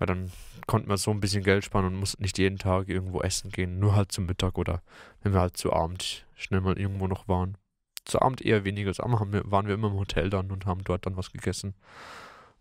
Weil 0.00 0.06
dann 0.06 0.32
konnten 0.66 0.88
wir 0.88 0.96
so 0.96 1.10
ein 1.10 1.20
bisschen 1.20 1.44
Geld 1.44 1.64
sparen 1.64 1.84
und 1.84 1.94
mussten 1.94 2.22
nicht 2.22 2.38
jeden 2.38 2.58
Tag 2.58 2.88
irgendwo 2.88 3.20
essen 3.20 3.50
gehen, 3.50 3.78
nur 3.78 3.94
halt 3.94 4.10
zum 4.10 4.24
Mittag 4.24 4.56
oder 4.56 4.82
wenn 5.22 5.34
wir 5.34 5.40
halt 5.40 5.58
zu 5.58 5.72
Abend 5.72 6.26
schnell 6.34 6.62
mal 6.62 6.78
irgendwo 6.78 7.06
noch 7.06 7.28
waren. 7.28 7.58
Zu 8.06 8.22
Abend 8.22 8.40
eher 8.40 8.64
weniger. 8.64 8.94
Zu 8.94 9.04
Abend 9.04 9.20
waren 9.50 9.66
wir 9.66 9.74
immer 9.74 9.88
im 9.88 9.98
Hotel 9.98 10.30
dann 10.30 10.50
und 10.50 10.64
haben 10.64 10.82
dort 10.84 11.04
dann 11.04 11.18
was 11.18 11.32
gegessen. 11.32 11.74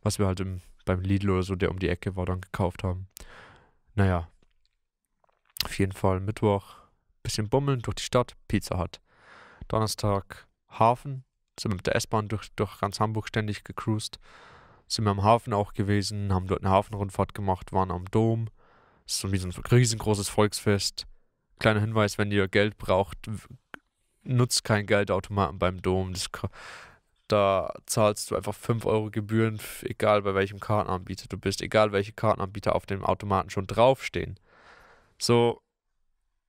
Was 0.03 0.19
wir 0.19 0.27
halt 0.27 0.41
im, 0.41 0.61
beim 0.83 1.01
Lidl 1.01 1.29
oder 1.29 1.43
so, 1.43 1.55
der 1.55 1.71
um 1.71 1.79
die 1.79 1.87
Ecke 1.87 2.17
war, 2.17 2.25
dann 2.25 2.41
gekauft 2.41 2.83
haben. 2.83 3.07
Naja. 3.95 4.27
Auf 5.63 5.79
jeden 5.79 5.93
Fall 5.93 6.19
Mittwoch 6.19 6.75
bisschen 7.23 7.49
bummeln 7.49 7.81
durch 7.81 7.95
die 7.95 8.03
Stadt, 8.03 8.35
Pizza 8.47 8.77
hat. 8.77 8.99
Donnerstag 9.67 10.47
Hafen, 10.69 11.23
sind 11.59 11.71
wir 11.71 11.75
mit 11.75 11.87
der 11.87 11.95
S-Bahn 11.95 12.27
durch, 12.27 12.51
durch 12.55 12.79
ganz 12.79 12.99
Hamburg 12.99 13.27
ständig 13.27 13.63
gecruised. 13.63 14.19
Sind 14.89 15.05
wir 15.05 15.11
am 15.11 15.21
Hafen 15.23 15.53
auch 15.53 15.73
gewesen, 15.73 16.33
haben 16.33 16.47
dort 16.47 16.63
eine 16.63 16.71
Hafenrundfahrt 16.71 17.35
gemacht, 17.35 17.71
waren 17.71 17.91
am 17.91 18.05
Dom. 18.05 18.49
Das 19.05 19.15
ist 19.15 19.21
so 19.21 19.27
ein 19.27 19.63
riesengroßes 19.71 20.29
Volksfest. 20.29 21.05
Kleiner 21.59 21.81
Hinweis, 21.81 22.17
wenn 22.17 22.31
ihr 22.31 22.47
Geld 22.47 22.77
braucht, 22.79 23.17
nutzt 24.23 24.63
kein 24.63 24.87
Geldautomaten 24.87 25.59
beim 25.59 25.79
Dom. 25.83 26.13
Das, 26.13 26.29
da 27.27 27.71
zahlst 27.85 28.31
du 28.31 28.35
einfach 28.35 28.55
5 28.55 28.87
Euro 28.87 29.11
Gebühren, 29.11 29.59
egal 29.83 30.23
bei 30.23 30.33
welchem 30.33 30.59
Kartenanbieter 30.59 31.27
du 31.29 31.37
bist, 31.37 31.61
egal 31.61 31.91
welche 31.91 32.13
Kartenanbieter 32.13 32.75
auf 32.75 32.87
dem 32.87 33.05
Automaten 33.05 33.51
schon 33.51 33.67
draufstehen. 33.67 34.39
So, 35.19 35.61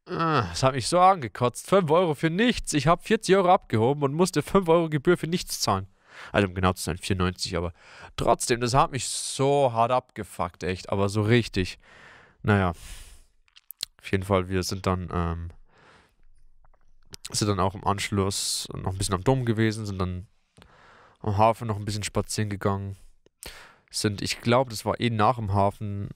das 0.07 0.63
hat 0.63 0.75
mich 0.75 0.89
so 0.89 0.99
angekotzt. 0.99 1.69
5 1.69 1.91
Euro 1.91 2.15
für 2.15 2.31
nichts. 2.31 2.73
Ich 2.73 2.87
habe 2.87 3.03
40 3.03 3.37
Euro 3.37 3.53
abgehoben 3.53 4.03
und 4.03 4.15
musste 4.15 4.41
5 4.41 4.67
Euro 4.69 4.89
Gebühr 4.89 5.19
für 5.19 5.27
nichts 5.27 5.61
zahlen. 5.61 5.87
Also 6.33 6.49
um 6.49 6.55
genau 6.55 6.73
zu 6.73 6.83
sein, 6.83 6.97
94, 6.97 7.57
aber 7.57 7.73
trotzdem, 8.17 8.61
das 8.61 8.75
hat 8.75 8.93
mich 8.93 9.07
so 9.07 9.73
hart 9.73 9.91
abgefuckt, 9.91 10.63
echt. 10.63 10.91
Aber 10.91 11.09
so 11.09 11.23
richtig. 11.23 11.79
Naja. 12.43 12.71
Auf 14.01 14.11
jeden 14.11 14.25
Fall, 14.25 14.49
wir 14.49 14.63
sind 14.63 14.87
dann, 14.87 15.09
ähm, 15.13 15.49
sind 17.31 17.49
dann 17.49 17.61
auch 17.61 17.75
im 17.75 17.87
Anschluss 17.87 18.69
noch 18.75 18.93
ein 18.93 18.99
bisschen 18.99 19.15
am 19.15 19.25
Dom 19.25 19.45
gewesen, 19.45 19.85
sind 19.85 19.99
dann 19.99 20.27
am 21.21 21.37
Hafen 21.37 21.69
noch 21.69 21.77
ein 21.77 21.85
bisschen 21.85 22.03
spazieren 22.03 22.49
gegangen. 22.49 22.97
Sind, 23.91 24.23
ich 24.23 24.41
glaube, 24.41 24.71
das 24.71 24.85
war 24.85 24.99
eh 25.01 25.11
nach 25.11 25.37
dem 25.37 25.53
Hafen 25.53 26.09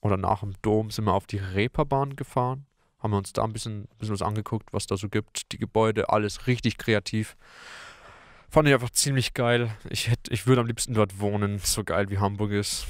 oder 0.00 0.16
nach 0.16 0.40
dem 0.40 0.54
Dom, 0.62 0.90
sind 0.90 1.04
wir 1.04 1.14
auf 1.14 1.26
die 1.26 1.38
Reeperbahn 1.38 2.16
gefahren 2.16 2.66
haben 3.02 3.10
wir 3.10 3.18
uns 3.18 3.32
da 3.32 3.42
ein 3.42 3.52
bisschen, 3.52 3.82
ein 3.82 3.98
bisschen 3.98 4.14
was 4.14 4.22
angeguckt, 4.22 4.72
was 4.72 4.86
da 4.86 4.96
so 4.96 5.08
gibt. 5.08 5.50
Die 5.52 5.58
Gebäude, 5.58 6.10
alles 6.10 6.46
richtig 6.46 6.78
kreativ. 6.78 7.36
Fand 8.52 8.68
ich 8.68 8.74
einfach 8.74 8.90
ziemlich 8.90 9.32
geil. 9.32 9.74
Ich, 9.88 10.10
hätt, 10.10 10.28
ich 10.28 10.46
würde 10.46 10.60
am 10.60 10.66
liebsten 10.66 10.92
dort 10.92 11.18
wohnen, 11.20 11.58
so 11.58 11.84
geil 11.84 12.10
wie 12.10 12.18
Hamburg 12.18 12.50
ist. 12.50 12.86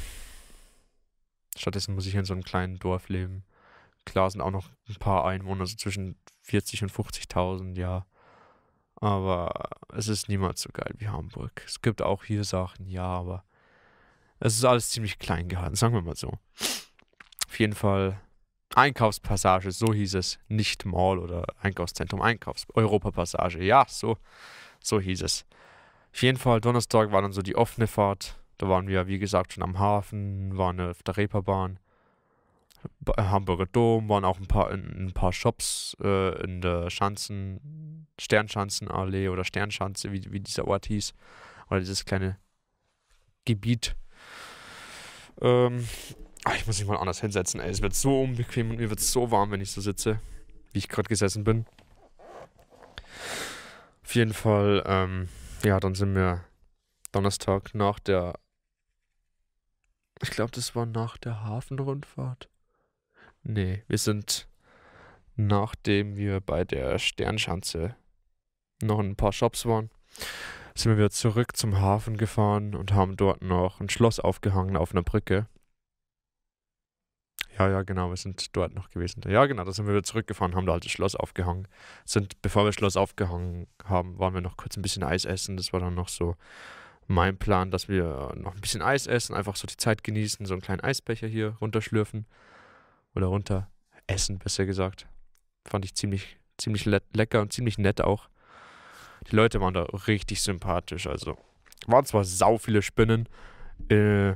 Stattdessen 1.57 1.95
muss 1.95 2.05
ich 2.07 2.17
in 2.17 2.25
so 2.25 2.33
einem 2.33 2.43
kleinen 2.43 2.81
Dorf 2.81 3.09
leben. 3.09 3.45
Klar 4.05 4.29
sind 4.29 4.41
auch 4.41 4.51
noch 4.51 4.71
ein 4.89 4.97
paar 4.97 5.25
Einwohner, 5.25 5.65
so 5.67 5.77
zwischen 5.77 6.17
40 6.41 6.83
und 6.83 6.91
50.000, 6.91 7.79
ja. 7.79 8.07
Aber 8.97 9.71
es 9.95 10.09
ist 10.09 10.29
niemals 10.29 10.63
so 10.63 10.71
geil 10.73 10.95
wie 10.99 11.07
Hamburg. 11.07 11.63
Es 11.65 11.81
gibt 11.81 12.03
auch 12.03 12.25
hier 12.25 12.43
Sachen, 12.43 12.89
ja, 12.89 13.07
aber 13.07 13.45
es 14.41 14.57
ist 14.57 14.65
alles 14.65 14.91
ziemlich 14.91 15.21
klein 15.21 15.49
gehalten, 15.49 15.77
sagen 15.77 15.95
wir 15.95 16.03
mal 16.03 16.17
so. 16.17 16.41
Auf 17.47 17.61
jeden 17.61 17.75
Fall 17.75 18.21
Einkaufspassage, 18.75 19.71
so 19.71 19.95
hieß 19.95 20.15
es. 20.15 20.41
Nicht 20.49 20.87
Mall 20.87 21.21
oder 21.21 21.45
Einkaufszentrum, 21.61 22.21
Einkaufs 22.21 22.67
Europapassage. 22.75 23.63
Ja, 23.63 23.87
so, 23.89 24.19
so 24.87 25.01
hieß 25.01 25.23
es. 25.23 25.45
Auf 26.13 26.23
jeden 26.23 26.39
Fall, 26.39 26.61
Donnerstag 26.61 27.11
war 27.13 27.23
dann 27.23 27.33
so 27.33 27.43
die 27.43 27.57
offene 27.57 27.87
Fahrt. 27.87 28.37
Da 28.59 28.69
waren 28.69 28.87
wir, 28.87 29.07
wie 29.07 29.19
gesagt, 29.19 29.55
schon 29.55 29.63
am 29.63 29.79
Hafen, 29.79 30.57
waren 30.57 30.81
auf 30.81 31.03
der 31.03 31.17
Reeperbahn. 31.17 31.79
Hamburger 33.17 33.67
Dom, 33.67 34.09
waren 34.09 34.25
auch 34.25 34.39
ein 34.39 34.47
paar, 34.47 34.71
in, 34.73 35.07
ein 35.07 35.13
paar 35.13 35.33
Shops 35.33 35.97
äh, 36.03 36.43
in 36.43 36.61
der 36.61 36.91
Schanzen, 36.91 38.07
Sternschanzenallee 38.19 39.29
oder 39.29 39.45
Sternschanze, 39.45 40.13
wie, 40.13 40.33
wie 40.33 40.41
dieser 40.41 40.67
Ort 40.67 40.87
hieß. 40.87 41.15
Oder 41.71 41.81
dieses 41.81 42.05
kleine 42.05 42.39
Gebiet. 43.45 43.97
Ähm, 45.41 45.87
ach, 46.45 46.57
ich 46.57 46.67
muss 46.67 46.79
mich 46.79 46.89
mal 46.89 46.97
anders 46.97 47.21
hinsetzen, 47.21 47.61
ey. 47.61 47.71
Es 47.71 47.83
wird 47.83 47.95
so 47.95 48.23
unbequem 48.23 48.71
und 48.71 48.77
mir 48.77 48.91
wird 48.91 49.01
so 49.01 49.31
warm, 49.31 49.51
wenn 49.51 49.61
ich 49.61 49.71
so 49.71 49.81
sitze, 49.81 50.21
wie 50.73 50.79
ich 50.79 50.89
gerade 50.89 51.09
gesessen 51.09 51.45
bin. 51.45 51.67
Auf 54.05 54.15
jeden 54.15 54.35
Fall, 54.35 54.83
ähm, 54.87 55.29
ja, 55.65 55.81
dann 55.81 55.95
sind 55.95 56.15
wir 56.15 56.45
Donnerstag 57.13 57.75
nach 57.75 57.99
der. 57.99 58.35
Ich 60.21 60.31
glaube, 60.31 60.51
das 60.53 60.75
war 60.75 60.87
nach 60.87 61.17
der 61.19 61.45
Hafenrundfahrt. 61.45 62.49
Nee, 63.43 63.83
wir 63.89 63.99
sind, 63.99 64.49
nachdem 65.37 66.17
wir 66.17 66.41
bei 66.41 66.65
der 66.65 66.99
Sternschanze 66.99 67.97
noch 68.81 68.99
ein 68.99 69.17
paar 69.17 69.33
Shops 69.33 69.67
waren, 69.67 69.91
sind 70.75 70.93
wir 70.93 70.99
wieder 70.99 71.11
zurück 71.11 71.57
zum 71.57 71.81
Hafen 71.81 72.17
gefahren 72.17 72.75
und 72.75 72.93
haben 72.93 73.17
dort 73.17 73.43
noch 73.43 73.81
ein 73.81 73.89
Schloss 73.89 74.21
aufgehangen 74.21 74.77
auf 74.77 74.93
einer 74.93 75.03
Brücke. 75.03 75.47
Ja, 77.59 77.69
ja, 77.69 77.83
genau, 77.83 78.09
wir 78.09 78.17
sind 78.17 78.57
dort 78.57 78.75
noch 78.75 78.91
gewesen. 78.91 79.23
Ja, 79.29 79.45
genau, 79.47 79.65
da 79.65 79.73
sind 79.73 79.87
wir 79.87 79.93
wieder 79.93 80.03
zurückgefahren, 80.03 80.55
haben 80.55 80.67
da 80.67 80.73
halt 80.73 80.85
das 80.85 80.93
Schloss 80.93 81.15
aufgehangen. 81.15 81.69
Sind, 82.05 82.41
bevor 82.41 82.63
wir 82.63 82.69
das 82.69 82.77
Schloss 82.77 82.97
aufgehangen 82.97 83.67
haben, 83.85 84.19
waren 84.19 84.33
wir 84.33 84.41
noch 84.41 84.57
kurz 84.57 84.77
ein 84.77 84.83
bisschen 84.83 85.03
Eis 85.03 85.25
essen. 85.25 85.57
Das 85.57 85.73
war 85.73 85.81
dann 85.81 85.95
noch 85.95 86.09
so 86.09 86.37
mein 87.07 87.37
Plan, 87.37 87.71
dass 87.71 87.89
wir 87.89 88.33
noch 88.37 88.55
ein 88.55 88.61
bisschen 88.61 88.81
Eis 88.81 89.07
essen, 89.07 89.35
einfach 89.35 89.57
so 89.57 89.67
die 89.67 89.77
Zeit 89.77 90.03
genießen, 90.03 90.47
so 90.47 90.55
einen 90.55 90.63
kleinen 90.63 90.81
Eisbecher 90.81 91.27
hier 91.27 91.57
runterschlürfen 91.61 92.27
oder 93.15 93.27
runter 93.27 93.69
essen, 94.07 94.39
besser 94.39 94.65
gesagt. 94.65 95.07
Fand 95.67 95.85
ich 95.85 95.95
ziemlich, 95.95 96.39
ziemlich 96.57 96.87
le 96.87 97.03
lecker 97.13 97.43
und 97.43 97.53
ziemlich 97.53 97.77
nett 97.77 98.01
auch. 98.01 98.29
Die 99.31 99.37
Leute 99.37 99.61
waren 99.61 99.75
da 99.75 99.83
richtig 99.83 100.43
sympathisch. 100.43 101.07
Also 101.07 101.37
waren 101.87 102.05
zwar 102.05 102.25
sau 102.25 102.59
viele 102.59 102.83
Spinnen 102.83 103.29
äh, 103.89 104.35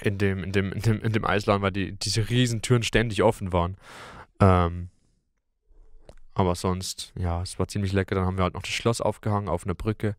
in, 0.00 0.18
dem, 0.18 0.44
in, 0.44 0.52
dem, 0.52 0.72
in, 0.72 0.82
dem, 0.82 1.00
in 1.00 1.12
dem 1.12 1.24
Eisladen, 1.24 1.62
weil 1.62 1.72
die, 1.72 1.92
diese 1.92 2.28
Riesentüren 2.28 2.82
ständig 2.82 3.22
offen 3.22 3.52
waren. 3.52 3.76
Ähm, 4.40 4.88
aber 6.34 6.54
sonst, 6.54 7.12
ja, 7.16 7.42
es 7.42 7.58
war 7.58 7.68
ziemlich 7.68 7.92
lecker. 7.92 8.14
Dann 8.14 8.24
haben 8.24 8.36
wir 8.36 8.44
halt 8.44 8.54
noch 8.54 8.62
das 8.62 8.72
Schloss 8.72 9.00
aufgehangen 9.00 9.48
auf 9.48 9.64
einer 9.64 9.74
Brücke 9.74 10.16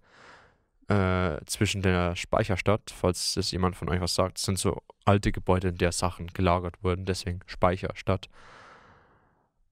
äh, 0.88 1.40
zwischen 1.46 1.82
der 1.82 2.16
Speicherstadt, 2.16 2.94
falls 2.96 3.38
es 3.38 3.52
jemand 3.52 3.76
von 3.76 3.90
euch 3.90 4.02
was 4.02 4.16
sagt. 4.16 4.38
Das 4.38 4.46
sind 4.46 4.60
so 4.60 4.82
alte 5.06 5.32
Gebäude, 5.32 5.70
in 5.70 5.78
der 5.78 5.92
Sachen 5.92 6.28
gelagert 6.28 6.84
wurden, 6.84 7.06
deswegen 7.06 7.40
Speicherstadt. 7.46 8.30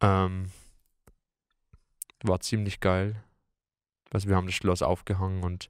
Ähm, 0.02 0.52
war 2.24 2.40
ziemlich 2.40 2.80
geil. 2.80 3.24
Also 4.12 4.28
wir 4.28 4.36
haben 4.36 4.48
das 4.48 4.56
Schloss 4.56 4.82
aufgehangen 4.82 5.44
und 5.44 5.70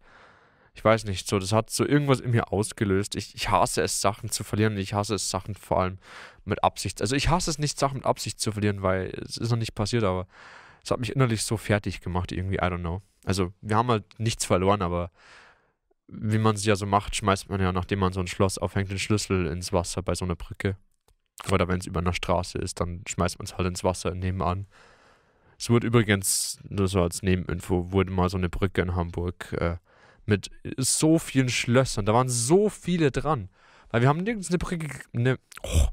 ich 0.74 0.84
weiß 0.84 1.04
nicht, 1.06 1.28
so, 1.28 1.38
das 1.38 1.51
hat 1.51 1.70
so 1.70 1.86
irgendwas 1.86 2.22
in 2.22 2.32
mir 2.32 2.51
ausgelöst. 2.51 3.16
Ich, 3.16 3.36
ich 3.36 3.50
hasse 3.50 3.82
es, 3.82 4.00
Sachen 4.00 4.30
zu 4.30 4.44
verlieren. 4.44 4.78
Ich 4.78 4.94
hasse 4.94 5.16
es, 5.16 5.30
Sachen 5.30 5.56
vor 5.56 5.82
allem 5.82 5.98
mit 6.46 6.63
Absicht. 6.63 7.01
Also 7.01 7.16
ich 7.16 7.30
hasse 7.30 7.50
es 7.50 7.60
nicht, 7.60 7.78
Sachen 7.78 7.98
mit 7.98 8.06
Absicht 8.06 8.40
zu 8.40 8.54
verlieren, 8.54 8.82
weil 8.82 9.10
es 9.24 9.38
ist 9.38 9.51
noch 9.51 9.58
nicht 9.58 9.75
passiert, 9.75 10.04
aber 10.04 10.28
es 10.84 10.92
hat 10.92 11.00
mich 11.00 11.13
innerlich 11.13 11.44
so 11.44 11.58
fertig 11.58 12.01
gemacht, 12.01 12.32
irgendwie, 12.32 12.56
I 12.56 12.62
don't 12.62 12.80
know. 12.80 13.01
Also 13.25 13.54
wir 13.62 13.75
haben 13.75 13.90
halt 13.90 14.06
nichts 14.18 14.46
verloren, 14.46 14.82
aber 14.82 15.12
wie 16.08 16.40
man 16.40 16.56
es 16.56 16.66
ja 16.66 16.75
so 16.75 16.86
macht, 16.86 17.16
schmeißt 17.16 17.50
man 17.50 17.62
ja, 17.62 17.72
nachdem 17.72 18.00
man 18.00 18.13
so 18.13 18.20
ein 18.20 18.28
Schloss 18.28 18.58
aufhängt, 18.58 18.90
den 18.90 19.00
Schlüssel 19.00 19.48
ins 19.48 19.72
Wasser 19.72 20.01
bei 20.01 20.16
so 20.16 20.25
einer 20.25 20.36
Brücke. 20.36 20.78
Oder 21.51 21.68
wenn 21.68 21.80
es 21.80 21.86
über 21.86 22.00
einer 22.00 22.13
Straße 22.13 22.58
ist, 22.58 22.80
dann 22.80 23.04
schmeißt 23.08 23.40
man 23.40 23.46
es 23.46 23.58
halt 23.58 23.68
ins 23.68 23.84
Wasser 23.84 24.13
nebenan. 24.13 24.68
Es 25.58 25.70
wurde 25.70 25.88
übrigens, 25.88 26.60
nur 26.68 26.88
so 26.88 27.01
als 27.01 27.22
Nebeninfo, 27.22 27.92
wurde 27.92 28.12
mal 28.12 28.30
so 28.30 28.38
eine 28.38 28.50
Brücke 28.50 28.82
in 28.82 28.96
Hamburg 28.96 29.54
äh, 29.54 29.78
mit 30.25 30.50
so 30.78 31.20
vielen 31.20 31.50
Schlössern. 31.50 32.06
Da 32.06 32.13
waren 32.13 32.30
so 32.30 32.70
viele 32.70 33.12
dran. 33.12 33.50
Weil 33.90 34.01
wir 34.01 34.10
haben 34.10 34.24
nirgends 34.24 34.50
eine 34.50 34.58
Brücke. 34.58 34.88
Ne, 35.12 35.38
oh, 35.63 35.88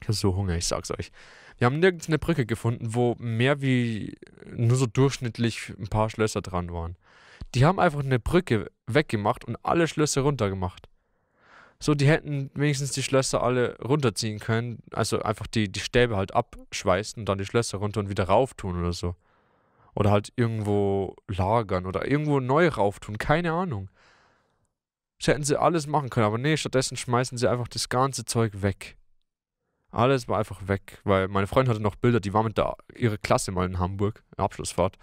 ich 0.00 0.08
habe 0.08 0.12
so 0.12 0.36
Hunger, 0.36 0.56
ich 0.56 0.66
sag's 0.66 0.90
euch. 0.90 1.10
Wir 1.58 1.66
haben 1.66 1.78
nirgends 1.78 2.08
eine 2.08 2.18
Brücke 2.18 2.46
gefunden, 2.46 2.94
wo 2.94 3.14
mehr 3.18 3.60
wie 3.62 4.16
nur 4.54 4.76
so 4.76 4.86
durchschnittlich 4.86 5.72
ein 5.78 5.88
paar 5.88 6.10
Schlösser 6.10 6.42
dran 6.42 6.72
waren. 6.72 6.96
Die 7.54 7.64
haben 7.64 7.78
einfach 7.78 8.00
eine 8.00 8.18
Brücke 8.18 8.70
weggemacht 8.86 9.44
und 9.44 9.56
alle 9.62 9.86
Schlösser 9.86 10.22
runtergemacht. 10.22 10.88
So, 11.78 11.94
die 11.94 12.08
hätten 12.08 12.50
wenigstens 12.54 12.92
die 12.92 13.02
Schlösser 13.02 13.42
alle 13.42 13.78
runterziehen 13.78 14.40
können. 14.40 14.82
Also 14.92 15.22
einfach 15.22 15.46
die, 15.46 15.70
die 15.70 15.80
Stäbe 15.80 16.16
halt 16.16 16.34
abschweißen 16.34 17.20
und 17.20 17.28
dann 17.28 17.38
die 17.38 17.46
Schlösser 17.46 17.78
runter 17.78 18.00
und 18.00 18.08
wieder 18.08 18.24
rauf 18.24 18.54
tun 18.54 18.80
oder 18.80 18.92
so. 18.92 19.14
Oder 19.94 20.10
halt 20.10 20.32
irgendwo 20.36 21.14
lagern 21.28 21.86
oder 21.86 22.10
irgendwo 22.10 22.40
neu 22.40 22.68
rauf 22.68 22.98
tun. 23.00 23.18
Keine 23.18 23.52
Ahnung. 23.52 23.90
Das 25.18 25.28
hätten 25.28 25.44
sie 25.44 25.58
alles 25.58 25.86
machen 25.86 26.10
können, 26.10 26.26
aber 26.26 26.38
nee, 26.38 26.56
stattdessen 26.56 26.96
schmeißen 26.96 27.38
sie 27.38 27.48
einfach 27.48 27.68
das 27.68 27.88
ganze 27.88 28.24
Zeug 28.24 28.62
weg. 28.62 28.96
Alles 29.90 30.26
war 30.26 30.38
einfach 30.38 30.66
weg, 30.66 31.00
weil 31.04 31.28
meine 31.28 31.46
Freundin 31.46 31.70
hatte 31.70 31.82
noch 31.82 31.94
Bilder, 31.94 32.18
die 32.18 32.34
war 32.34 32.42
mit 32.42 32.58
der, 32.58 32.74
ihrer 32.96 33.16
Klasse 33.16 33.52
mal 33.52 33.64
in 33.64 33.78
Hamburg, 33.78 34.24
Abschlussfahrt. 34.36 34.98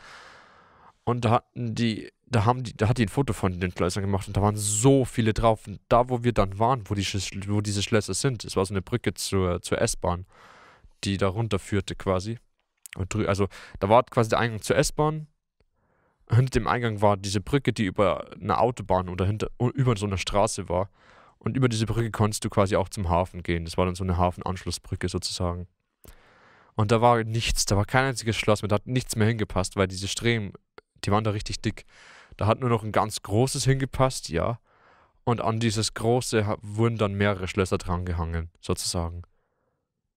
Und 1.05 1.25
da 1.25 1.31
hatten 1.31 1.74
die, 1.75 2.12
da 2.27 2.45
haben 2.45 2.63
die, 2.63 2.75
da 2.75 2.89
hat 2.89 2.98
die 2.98 3.05
ein 3.05 3.10
Foto 3.10 3.33
von 3.33 3.60
den 3.60 3.71
Schlössern 3.71 4.03
gemacht 4.03 4.27
und 4.27 4.36
da 4.36 4.41
waren 4.41 4.57
so 4.57 5.05
viele 5.05 5.33
drauf. 5.33 5.65
Und 5.65 5.79
da, 5.88 6.10
wo 6.10 6.24
wir 6.24 6.33
dann 6.33 6.60
waren, 6.60 6.83
wo, 6.89 6.93
die, 6.93 7.05
wo 7.48 7.62
diese 7.62 7.81
Schlösser 7.81 8.13
sind, 8.13 8.43
es 8.43 8.55
war 8.55 8.65
so 8.65 8.74
eine 8.74 8.81
Brücke 8.81 9.13
zur, 9.13 9.62
zur 9.62 9.81
S-Bahn, 9.81 10.25
die 11.03 11.17
da 11.17 11.29
runterführte 11.29 11.95
quasi. 11.95 12.38
Also 12.95 13.48
da 13.79 13.89
war 13.89 14.03
quasi 14.03 14.29
der 14.29 14.39
Eingang 14.39 14.62
zur 14.62 14.75
S-Bahn. 14.77 15.27
Hinter 16.29 16.51
dem 16.51 16.67
Eingang 16.67 17.01
war 17.01 17.17
diese 17.17 17.41
Brücke, 17.41 17.74
die 17.74 17.86
über 17.86 18.31
eine 18.39 18.60
Autobahn 18.60 19.10
oder 19.10 19.25
hinter, 19.25 19.50
über 19.74 19.95
so 19.98 20.05
einer 20.05 20.17
Straße 20.17 20.69
war. 20.69 20.89
Und 21.39 21.57
über 21.57 21.69
diese 21.69 21.86
Brücke 21.86 22.12
konntest 22.12 22.45
du 22.45 22.50
quasi 22.50 22.75
auch 22.75 22.89
zum 22.89 23.10
Hafen 23.10 23.43
gehen. 23.43 23.65
Das 23.65 23.77
war 23.77 23.86
dann 23.86 23.95
so 23.95 24.03
eine 24.03 24.17
Hafenanschlussbrücke 24.17 25.10
sozusagen. 25.10 25.67
Und 26.75 26.91
da 26.91 27.01
war 27.01 27.24
nichts, 27.24 27.65
da 27.65 27.75
war 27.75 27.86
kein 27.86 28.05
einziges 28.05 28.38
Schloss 28.38 28.62
mehr, 28.62 28.69
da 28.69 28.75
hat 28.75 28.88
nichts 28.88 29.15
mehr 29.15 29.27
hingepasst, 29.27 29.75
weil 29.75 29.88
diese 29.88 30.07
Streben, 30.07 30.53
die 31.03 31.12
waren 31.12 31.24
da 31.24 31.31
richtig 31.31 31.62
dick. 31.62 31.86
Da 32.38 32.48
hat 32.48 32.60
nur 32.60 32.69
noch 32.69 32.83
ein 32.83 32.91
ganz 32.91 33.21
großes 33.24 33.65
hingepasst, 33.65 34.29
ja. 34.29 34.60
Und 35.24 35.41
an 35.41 35.60
dieses 35.60 35.93
große 35.93 36.57
wurden 36.62 36.98
dann 36.98 37.13
mehrere 37.13 37.48
Schlösser 37.48 37.77
drangehangen, 37.77 38.50
sozusagen. 38.62 39.24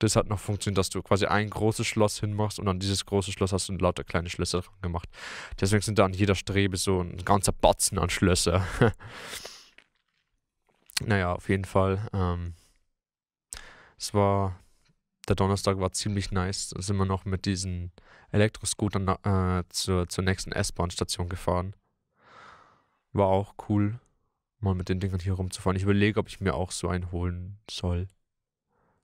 Das 0.05 0.17
hat 0.17 0.29
noch 0.29 0.39
funktioniert, 0.39 0.77
dass 0.77 0.91
du 0.91 1.03
quasi 1.03 1.25
ein 1.25 1.49
großes 1.49 1.87
Schloss 1.87 2.21
hinmachst 2.21 2.59
und 2.59 2.69
an 2.69 2.79
dieses 2.79 3.07
große 3.07 3.33
Schloss 3.33 3.53
hast 3.53 3.71
du 3.71 3.73
lauter 3.73 4.05
kleine 4.05 4.29
Schlösser 4.29 4.61
dran 4.61 4.75
gemacht. 4.83 5.09
Deswegen 5.59 5.81
sind 5.81 5.99
da 5.99 6.05
an 6.05 6.13
jeder 6.13 6.35
Strebe 6.35 6.77
so 6.77 7.01
ein 7.01 7.25
ganzer 7.25 7.53
Batzen 7.53 7.99
an 7.99 8.11
Schlösser. 8.11 8.67
Naja, 11.01 11.33
auf 11.33 11.49
jeden 11.49 11.65
Fall. 11.65 12.09
Ähm, 12.13 12.55
es 13.99 14.15
war, 14.15 14.61
der 15.29 15.35
Donnerstag 15.35 15.81
war 15.81 15.91
ziemlich 15.91 16.31
nice. 16.31 16.69
Da 16.69 16.81
sind 16.81 16.97
wir 16.97 17.05
noch 17.05 17.25
mit 17.25 17.47
diesen 17.47 17.91
Elektroscootern 18.31 19.09
äh, 19.09 19.65
zur, 19.71 20.09
zur 20.09 20.23
nächsten 20.23 20.53
S-Bahn-Station 20.53 21.29
gefahren. 21.29 21.75
War 23.13 23.27
auch 23.27 23.55
cool, 23.69 23.99
mal 24.61 24.77
mit 24.77 24.89
den 24.89 25.01
Dingern 25.01 25.19
hier 25.19 25.33
rumzufahren. 25.33 25.77
Ich 25.77 25.83
überlege, 25.83 26.21
ob 26.21 26.29
ich 26.29 26.41
mir 26.41 26.55
auch 26.55 26.71
so 26.71 26.89
einen 26.89 27.11
holen 27.11 27.59
soll. 27.69 28.07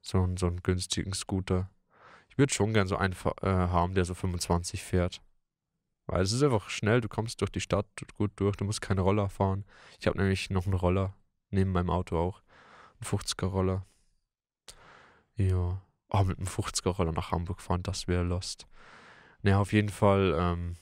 So, 0.03 0.29
so 0.37 0.47
einen 0.47 0.63
günstigen 0.63 1.13
Scooter. 1.13 1.71
Ich 2.29 2.39
würde 2.39 2.53
schon 2.53 2.73
gern 2.73 2.87
so 2.87 2.97
einen 2.97 3.15
äh, 3.43 3.47
haben, 3.47 3.95
der 3.95 4.05
so 4.05 4.15
25 4.15 4.83
fährt. 4.83 5.21
Weil 6.07 6.23
es 6.23 6.33
ist 6.33 6.43
einfach 6.43 6.71
schnell, 6.71 7.01
du 7.01 7.09
kommst 7.09 7.41
durch 7.41 7.53
die 7.53 7.61
Stadt 7.61 7.87
gut 8.15 8.33
durch, 8.37 8.57
du 8.57 8.65
musst 8.65 8.81
keine 8.81 9.03
Roller 9.03 9.29
fahren. 9.29 9.65
Ich 10.01 10.07
habe 10.07 10.19
nämlich 10.19 10.51
noch 10.51 10.65
einen 10.65 10.75
Roller 10.75 11.15
neben 11.51 11.73
meinem 11.73 11.91
Auto 11.91 12.19
auch. 12.19 12.43
Ein 13.01 13.07
50er 13.07 13.47
Roller. 13.47 13.87
Ja. 15.37 15.81
oh, 16.11 16.25
mit 16.25 16.39
einem 16.39 16.49
50er-Roller 16.49 17.13
nach 17.13 17.31
Hamburg 17.31 17.61
fahren, 17.61 17.83
das 17.83 18.09
wäre 18.09 18.25
lost. 18.25 18.67
Naja, 19.43 19.59
auf 19.59 19.73
jeden 19.73 19.89
Fall 19.89 20.35
ähm, 20.39 20.77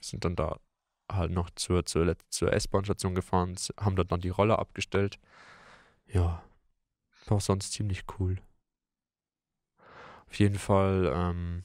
sind 0.00 0.24
dann 0.24 0.36
da 0.36 0.58
halt 1.10 1.30
noch 1.30 1.50
zur, 1.50 1.84
zur, 1.84 2.16
zur 2.28 2.52
S-Bahn-Station 2.52 3.14
gefahren, 3.14 3.56
haben 3.78 3.96
dort 3.96 4.12
dann 4.12 4.20
die 4.20 4.30
Roller 4.30 4.58
abgestellt. 4.58 5.18
Ja, 6.06 6.42
war 7.26 7.40
sonst 7.40 7.72
ziemlich 7.72 8.04
cool. 8.18 8.36
Auf 10.28 10.38
jeden 10.38 10.58
Fall, 10.58 11.12
ähm, 11.14 11.64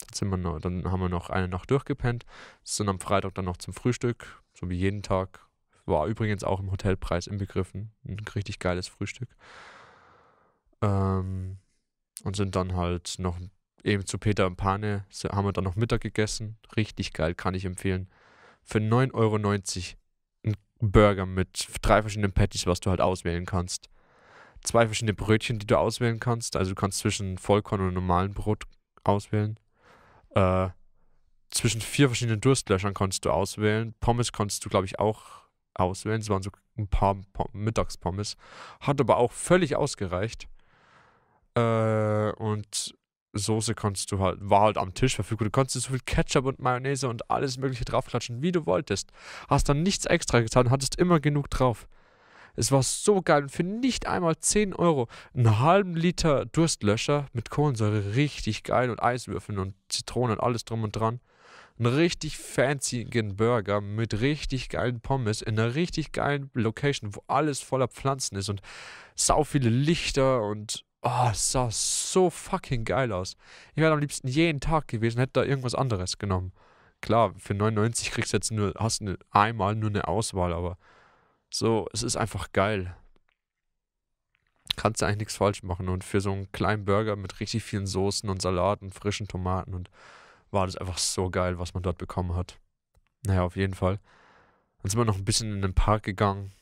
dann, 0.00 0.08
sind 0.12 0.28
wir 0.28 0.36
noch, 0.36 0.60
dann 0.60 0.90
haben 0.90 1.00
wir 1.00 1.08
noch 1.08 1.30
eine 1.30 1.48
Nacht 1.48 1.70
durchgepennt, 1.70 2.24
sind 2.62 2.88
am 2.88 3.00
Freitag 3.00 3.34
dann 3.34 3.44
noch 3.44 3.56
zum 3.58 3.74
Frühstück, 3.74 4.42
so 4.52 4.68
wie 4.68 4.76
jeden 4.76 5.02
Tag. 5.02 5.46
War 5.86 6.06
übrigens 6.06 6.44
auch 6.44 6.60
im 6.60 6.70
Hotelpreis 6.70 7.26
inbegriffen. 7.26 7.92
Ein 8.04 8.18
richtig 8.34 8.58
geiles 8.58 8.88
Frühstück. 8.88 9.28
Ähm, 10.80 11.58
und 12.24 12.36
sind 12.36 12.56
dann 12.56 12.74
halt 12.74 13.16
noch 13.18 13.38
eben 13.84 14.06
zu 14.06 14.18
Peter 14.18 14.46
und 14.46 14.56
Pane, 14.56 15.04
haben 15.30 15.46
wir 15.46 15.52
dann 15.52 15.64
noch 15.64 15.76
Mittag 15.76 16.00
gegessen. 16.00 16.56
Richtig 16.76 17.12
geil, 17.12 17.34
kann 17.34 17.54
ich 17.54 17.66
empfehlen. 17.66 18.08
Für 18.62 18.78
9,90 18.78 19.14
Euro 19.14 19.36
ein 20.42 20.56
Burger 20.80 21.26
mit 21.26 21.68
drei 21.82 22.00
verschiedenen 22.00 22.32
Patties, 22.32 22.66
was 22.66 22.80
du 22.80 22.90
halt 22.90 23.00
auswählen 23.00 23.44
kannst. 23.44 23.90
Zwei 24.64 24.86
verschiedene 24.86 25.14
Brötchen, 25.14 25.58
die 25.58 25.66
du 25.66 25.78
auswählen 25.78 26.18
kannst. 26.18 26.56
Also 26.56 26.72
du 26.72 26.74
kannst 26.74 26.98
zwischen 26.98 27.38
Vollkorn 27.38 27.80
und 27.80 27.94
normalem 27.94 28.34
Brot 28.34 28.64
auswählen. 29.04 29.60
Äh, 30.34 30.70
zwischen 31.50 31.80
vier 31.80 32.08
verschiedenen 32.08 32.40
Durstlöchern 32.40 32.94
kannst 32.94 33.24
du 33.24 33.30
auswählen. 33.30 33.94
Pommes 34.00 34.32
kannst 34.32 34.64
du, 34.64 34.68
glaube 34.68 34.86
ich, 34.86 34.98
auch 34.98 35.44
auswählen. 35.74 36.20
Es 36.20 36.28
waren 36.28 36.42
so 36.42 36.50
ein 36.76 36.88
paar 36.88 37.16
Mittagspommes. 37.52 38.36
Hat 38.80 39.00
aber 39.00 39.18
auch 39.18 39.32
völlig 39.32 39.76
ausgereicht. 39.76 40.48
Äh, 41.54 42.32
und 42.32 42.94
Soße 43.34 43.74
kannst 43.74 44.12
du 44.12 44.20
halt, 44.20 44.38
war 44.40 44.62
halt 44.62 44.78
am 44.78 44.94
Tisch 44.94 45.14
verfügbar. 45.14 45.46
Du 45.46 45.50
konntest 45.50 45.84
so 45.84 45.90
viel 45.90 46.00
Ketchup 46.00 46.46
und 46.46 46.60
Mayonnaise 46.60 47.08
und 47.08 47.30
alles 47.30 47.58
Mögliche 47.58 47.84
draufklatschen, 47.84 48.42
wie 48.42 48.52
du 48.52 48.64
wolltest. 48.64 49.10
Hast 49.48 49.68
dann 49.68 49.82
nichts 49.82 50.06
extra 50.06 50.38
und 50.38 50.70
hattest 50.70 50.96
immer 50.96 51.20
genug 51.20 51.50
drauf. 51.50 51.88
Es 52.56 52.70
war 52.70 52.82
so 52.82 53.20
geil 53.20 53.42
und 53.42 53.48
für 53.50 53.64
nicht 53.64 54.06
einmal 54.06 54.36
10 54.36 54.74
Euro 54.74 55.08
einen 55.34 55.58
halben 55.58 55.96
Liter 55.96 56.46
Durstlöscher 56.46 57.26
mit 57.32 57.50
Kohlensäure 57.50 58.14
richtig 58.14 58.62
geil 58.62 58.90
und 58.90 59.02
Eiswürfeln 59.02 59.58
und 59.58 59.74
Zitronen 59.88 60.38
und 60.38 60.42
alles 60.42 60.64
drum 60.64 60.84
und 60.84 60.92
dran. 60.92 61.20
Einen 61.78 61.92
richtig 61.92 62.38
fancyen 62.38 63.36
Burger 63.36 63.80
mit 63.80 64.20
richtig 64.20 64.68
geilen 64.68 65.00
Pommes 65.00 65.42
in 65.42 65.58
einer 65.58 65.74
richtig 65.74 66.12
geilen 66.12 66.50
Location, 66.54 67.16
wo 67.16 67.24
alles 67.26 67.60
voller 67.60 67.88
Pflanzen 67.88 68.36
ist 68.36 68.48
und 68.48 68.60
sau 69.16 69.42
viele 69.42 69.70
Lichter 69.70 70.42
und 70.42 70.84
Oh, 71.06 71.28
es 71.30 71.52
sah 71.52 71.70
so 71.70 72.30
fucking 72.30 72.86
geil 72.86 73.12
aus. 73.12 73.36
Ich 73.74 73.82
wäre 73.82 73.92
am 73.92 73.98
liebsten 73.98 74.26
jeden 74.26 74.60
Tag 74.60 74.88
gewesen, 74.88 75.18
hätte 75.18 75.34
da 75.34 75.44
irgendwas 75.44 75.74
anderes 75.74 76.16
genommen. 76.16 76.52
Klar, 77.02 77.34
für 77.36 77.52
99 77.52 78.10
kriegst 78.10 78.32
du 78.32 78.38
jetzt 78.38 78.50
nur, 78.50 78.72
hast 78.78 79.02
du 79.02 79.18
einmal 79.30 79.74
nur 79.74 79.90
eine 79.90 80.08
Auswahl, 80.08 80.54
aber 80.54 80.78
so, 81.54 81.86
es 81.92 82.02
ist 82.02 82.16
einfach 82.16 82.50
geil. 82.52 82.96
Kannst 84.74 85.00
du 85.00 85.06
eigentlich 85.06 85.18
nichts 85.18 85.36
falsch 85.36 85.62
machen. 85.62 85.88
Und 85.88 86.02
für 86.02 86.20
so 86.20 86.32
einen 86.32 86.50
kleinen 86.50 86.84
Burger 86.84 87.14
mit 87.14 87.38
richtig 87.38 87.62
vielen 87.62 87.86
Soßen 87.86 88.28
und 88.28 88.42
Salaten, 88.42 88.90
frischen 88.90 89.28
Tomaten 89.28 89.72
und 89.72 89.88
war 90.50 90.66
das 90.66 90.76
einfach 90.76 90.98
so 90.98 91.30
geil, 91.30 91.60
was 91.60 91.72
man 91.72 91.84
dort 91.84 91.98
bekommen 91.98 92.34
hat. 92.34 92.58
Naja, 93.24 93.44
auf 93.44 93.54
jeden 93.54 93.74
Fall. 93.74 94.00
Dann 94.82 94.90
sind 94.90 94.98
wir 94.98 95.04
noch 95.04 95.16
ein 95.16 95.24
bisschen 95.24 95.52
in 95.52 95.62
den 95.62 95.74
Park 95.74 96.02
gegangen, 96.02 96.52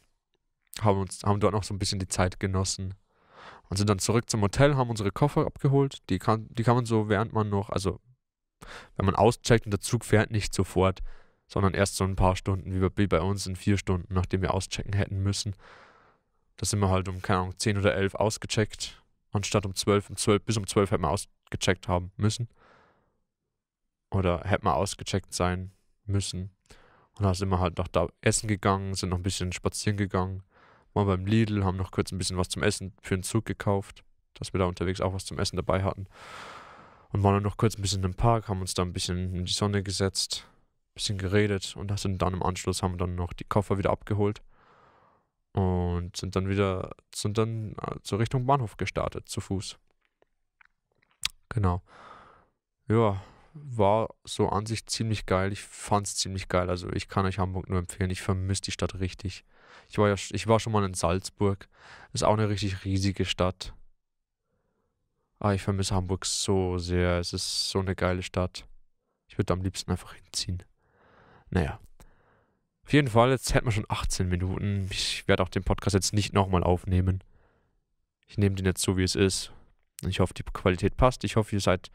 haben 0.82 1.00
uns, 1.00 1.22
haben 1.22 1.40
dort 1.40 1.54
noch 1.54 1.64
so 1.64 1.72
ein 1.72 1.78
bisschen 1.78 1.98
die 1.98 2.08
Zeit 2.08 2.38
genossen 2.38 2.94
und 3.70 3.78
sind 3.78 3.88
dann 3.88 3.98
zurück 3.98 4.28
zum 4.28 4.42
Hotel, 4.42 4.76
haben 4.76 4.90
unsere 4.90 5.10
Koffer 5.10 5.46
abgeholt. 5.46 6.02
Die 6.10 6.18
kann, 6.18 6.48
die 6.50 6.64
kann 6.64 6.76
man 6.76 6.84
so, 6.84 7.08
während 7.08 7.32
man 7.32 7.48
noch, 7.48 7.70
also 7.70 7.98
wenn 8.96 9.06
man 9.06 9.14
auscheckt 9.14 9.64
und 9.64 9.70
der 9.70 9.80
Zug 9.80 10.04
fährt 10.04 10.30
nicht 10.30 10.52
sofort, 10.54 11.02
sondern 11.52 11.74
erst 11.74 11.96
so 11.96 12.04
ein 12.04 12.16
paar 12.16 12.36
Stunden, 12.36 12.72
wie, 12.96 13.06
bei 13.06 13.20
uns 13.20 13.46
in 13.46 13.56
vier 13.56 13.76
Stunden, 13.76 14.14
nachdem 14.14 14.40
wir 14.40 14.54
auschecken 14.54 14.94
hätten 14.94 15.22
müssen. 15.22 15.54
Da 16.56 16.64
sind 16.64 16.78
wir 16.78 16.88
halt 16.88 17.08
um, 17.08 17.20
keine 17.20 17.40
Ahnung, 17.40 17.58
10 17.58 17.78
oder 17.78 17.94
11 17.94 18.14
ausgecheckt, 18.14 19.02
anstatt 19.32 19.66
um 19.66 19.74
12, 19.74 20.10
um 20.10 20.16
12 20.16 20.44
bis 20.44 20.56
um 20.56 20.66
12 20.66 20.92
hätten 20.92 21.02
wir 21.02 21.10
ausgecheckt 21.10 21.88
haben 21.88 22.12
müssen. 22.16 22.48
Oder 24.10 24.42
hätten 24.44 24.64
wir 24.64 24.76
ausgecheckt 24.76 25.34
sein 25.34 25.72
müssen. 26.06 26.50
Und 27.18 27.24
da 27.24 27.34
sind 27.34 27.50
wir 27.50 27.60
halt 27.60 27.76
noch 27.76 27.88
da 27.88 28.08
essen 28.22 28.48
gegangen, 28.48 28.94
sind 28.94 29.10
noch 29.10 29.18
ein 29.18 29.22
bisschen 29.22 29.52
spazieren 29.52 29.96
gegangen 29.98 30.42
waren 30.94 31.06
beim 31.06 31.26
Lidl, 31.26 31.64
haben 31.64 31.76
noch 31.76 31.90
kurz 31.90 32.12
ein 32.12 32.18
bisschen 32.18 32.36
was 32.36 32.48
zum 32.48 32.62
Essen 32.62 32.92
für 33.00 33.16
den 33.16 33.22
Zug 33.22 33.44
gekauft, 33.44 34.04
dass 34.34 34.52
wir 34.52 34.58
da 34.58 34.66
unterwegs 34.66 35.00
auch 35.00 35.14
was 35.14 35.24
zum 35.24 35.38
Essen 35.38 35.56
dabei 35.56 35.82
hatten. 35.82 36.06
Und 37.10 37.22
waren 37.22 37.34
dann 37.34 37.42
noch 37.42 37.56
kurz 37.56 37.76
ein 37.76 37.82
bisschen 37.82 38.04
im 38.04 38.14
Park, 38.14 38.48
haben 38.48 38.60
uns 38.60 38.74
da 38.74 38.82
ein 38.82 38.92
bisschen 38.92 39.34
in 39.34 39.44
die 39.44 39.52
Sonne 39.52 39.82
gesetzt, 39.82 40.46
bisschen 40.94 41.18
geredet 41.18 41.74
und 41.76 41.98
sind 41.98 42.20
dann 42.20 42.34
im 42.34 42.42
Anschluss 42.42 42.82
haben 42.82 42.94
wir 42.94 42.98
dann 42.98 43.14
noch 43.14 43.32
die 43.32 43.44
Koffer 43.44 43.78
wieder 43.78 43.90
abgeholt 43.90 44.42
und 45.52 46.16
sind 46.16 46.36
dann 46.36 46.48
wieder 46.48 46.90
sind 47.14 47.38
dann 47.38 47.74
äh, 47.82 47.96
zur 48.02 48.18
Richtung 48.18 48.46
Bahnhof 48.46 48.76
gestartet 48.76 49.28
zu 49.28 49.40
Fuß. 49.40 49.78
Genau. 51.50 51.82
Ja, 52.88 53.22
war 53.54 54.08
so 54.24 54.48
an 54.48 54.66
sich 54.66 54.86
ziemlich 54.86 55.26
geil. 55.26 55.52
Ich 55.52 55.60
fand 55.62 56.06
es 56.06 56.16
ziemlich 56.16 56.48
geil. 56.48 56.70
Also 56.70 56.90
ich 56.92 57.08
kann 57.08 57.26
euch 57.26 57.38
Hamburg 57.38 57.68
nur 57.68 57.78
empfehlen. 57.78 58.10
Ich 58.10 58.22
vermisse 58.22 58.62
die 58.62 58.70
Stadt 58.70 58.98
richtig. 58.98 59.44
Ich 59.88 59.98
war 59.98 60.08
ja, 60.08 60.14
ich 60.14 60.46
war 60.46 60.60
schon 60.60 60.72
mal 60.72 60.84
in 60.84 60.94
Salzburg. 60.94 61.68
Ist 62.12 62.24
auch 62.24 62.32
eine 62.32 62.48
richtig 62.48 62.84
riesige 62.84 63.24
Stadt. 63.24 63.74
Aber 65.38 65.50
ah, 65.50 65.54
ich 65.54 65.62
vermisse 65.62 65.94
Hamburg 65.94 66.24
so 66.24 66.78
sehr. 66.78 67.18
Es 67.18 67.32
ist 67.32 67.70
so 67.70 67.80
eine 67.80 67.94
geile 67.96 68.22
Stadt. 68.22 68.64
Ich 69.26 69.38
würde 69.38 69.52
am 69.52 69.62
liebsten 69.62 69.90
einfach 69.90 70.14
hinziehen. 70.14 70.62
Naja. 71.52 71.78
Auf 72.84 72.92
jeden 72.92 73.08
Fall, 73.08 73.30
jetzt 73.30 73.54
hätten 73.54 73.66
wir 73.66 73.72
schon 73.72 73.86
18 73.88 74.28
Minuten. 74.28 74.88
Ich 74.90 75.26
werde 75.28 75.42
auch 75.42 75.48
den 75.48 75.62
Podcast 75.62 75.94
jetzt 75.94 76.12
nicht 76.12 76.32
nochmal 76.32 76.64
aufnehmen. 76.64 77.22
Ich 78.26 78.38
nehme 78.38 78.56
den 78.56 78.66
jetzt 78.66 78.82
so, 78.82 78.96
wie 78.96 79.04
es 79.04 79.14
ist. 79.14 79.52
Ich 80.04 80.18
hoffe, 80.18 80.34
die 80.34 80.42
Qualität 80.42 80.96
passt. 80.96 81.22
Ich 81.22 81.36
hoffe, 81.36 81.54
ihr 81.54 81.60
seid 81.60 81.92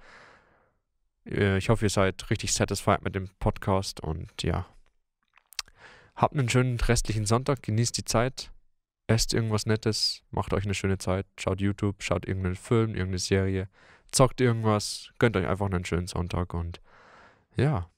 äh, 1.30 1.58
ich 1.58 1.70
hoffe, 1.70 1.86
ihr 1.86 1.90
seid 1.90 2.30
richtig 2.30 2.54
satisfied 2.54 3.04
mit 3.04 3.16
dem 3.16 3.30
Podcast 3.40 4.00
und 4.00 4.32
ja. 4.42 4.66
Habt 6.16 6.36
einen 6.36 6.50
schönen 6.50 6.80
restlichen 6.80 7.26
Sonntag, 7.26 7.62
genießt 7.62 7.98
die 7.98 8.06
Zeit, 8.06 8.52
esst 9.06 9.34
irgendwas 9.34 9.68
Nettes, 9.68 10.24
macht 10.32 10.54
euch 10.54 10.66
eine 10.66 10.74
schöne 10.74 10.98
Zeit, 10.98 11.28
schaut 11.38 11.62
YouTube, 11.62 12.02
schaut 12.02 12.26
irgendeinen 12.26 12.56
Film, 12.56 12.90
irgendeine 12.92 13.20
Serie, 13.20 13.70
zockt 14.12 14.42
irgendwas, 14.42 15.12
gönnt 15.20 15.38
euch 15.38 15.48
einfach 15.48 15.68
einen 15.68 15.86
schönen 15.86 16.08
Sonntag 16.08 16.56
und 16.56 16.82
ja, 17.56 17.90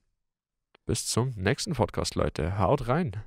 bis 0.89 1.05
zum 1.05 1.35
nächsten 1.35 1.73
Podcast, 1.73 2.15
Leute. 2.15 2.57
Haut 2.57 2.87
rein. 2.87 3.21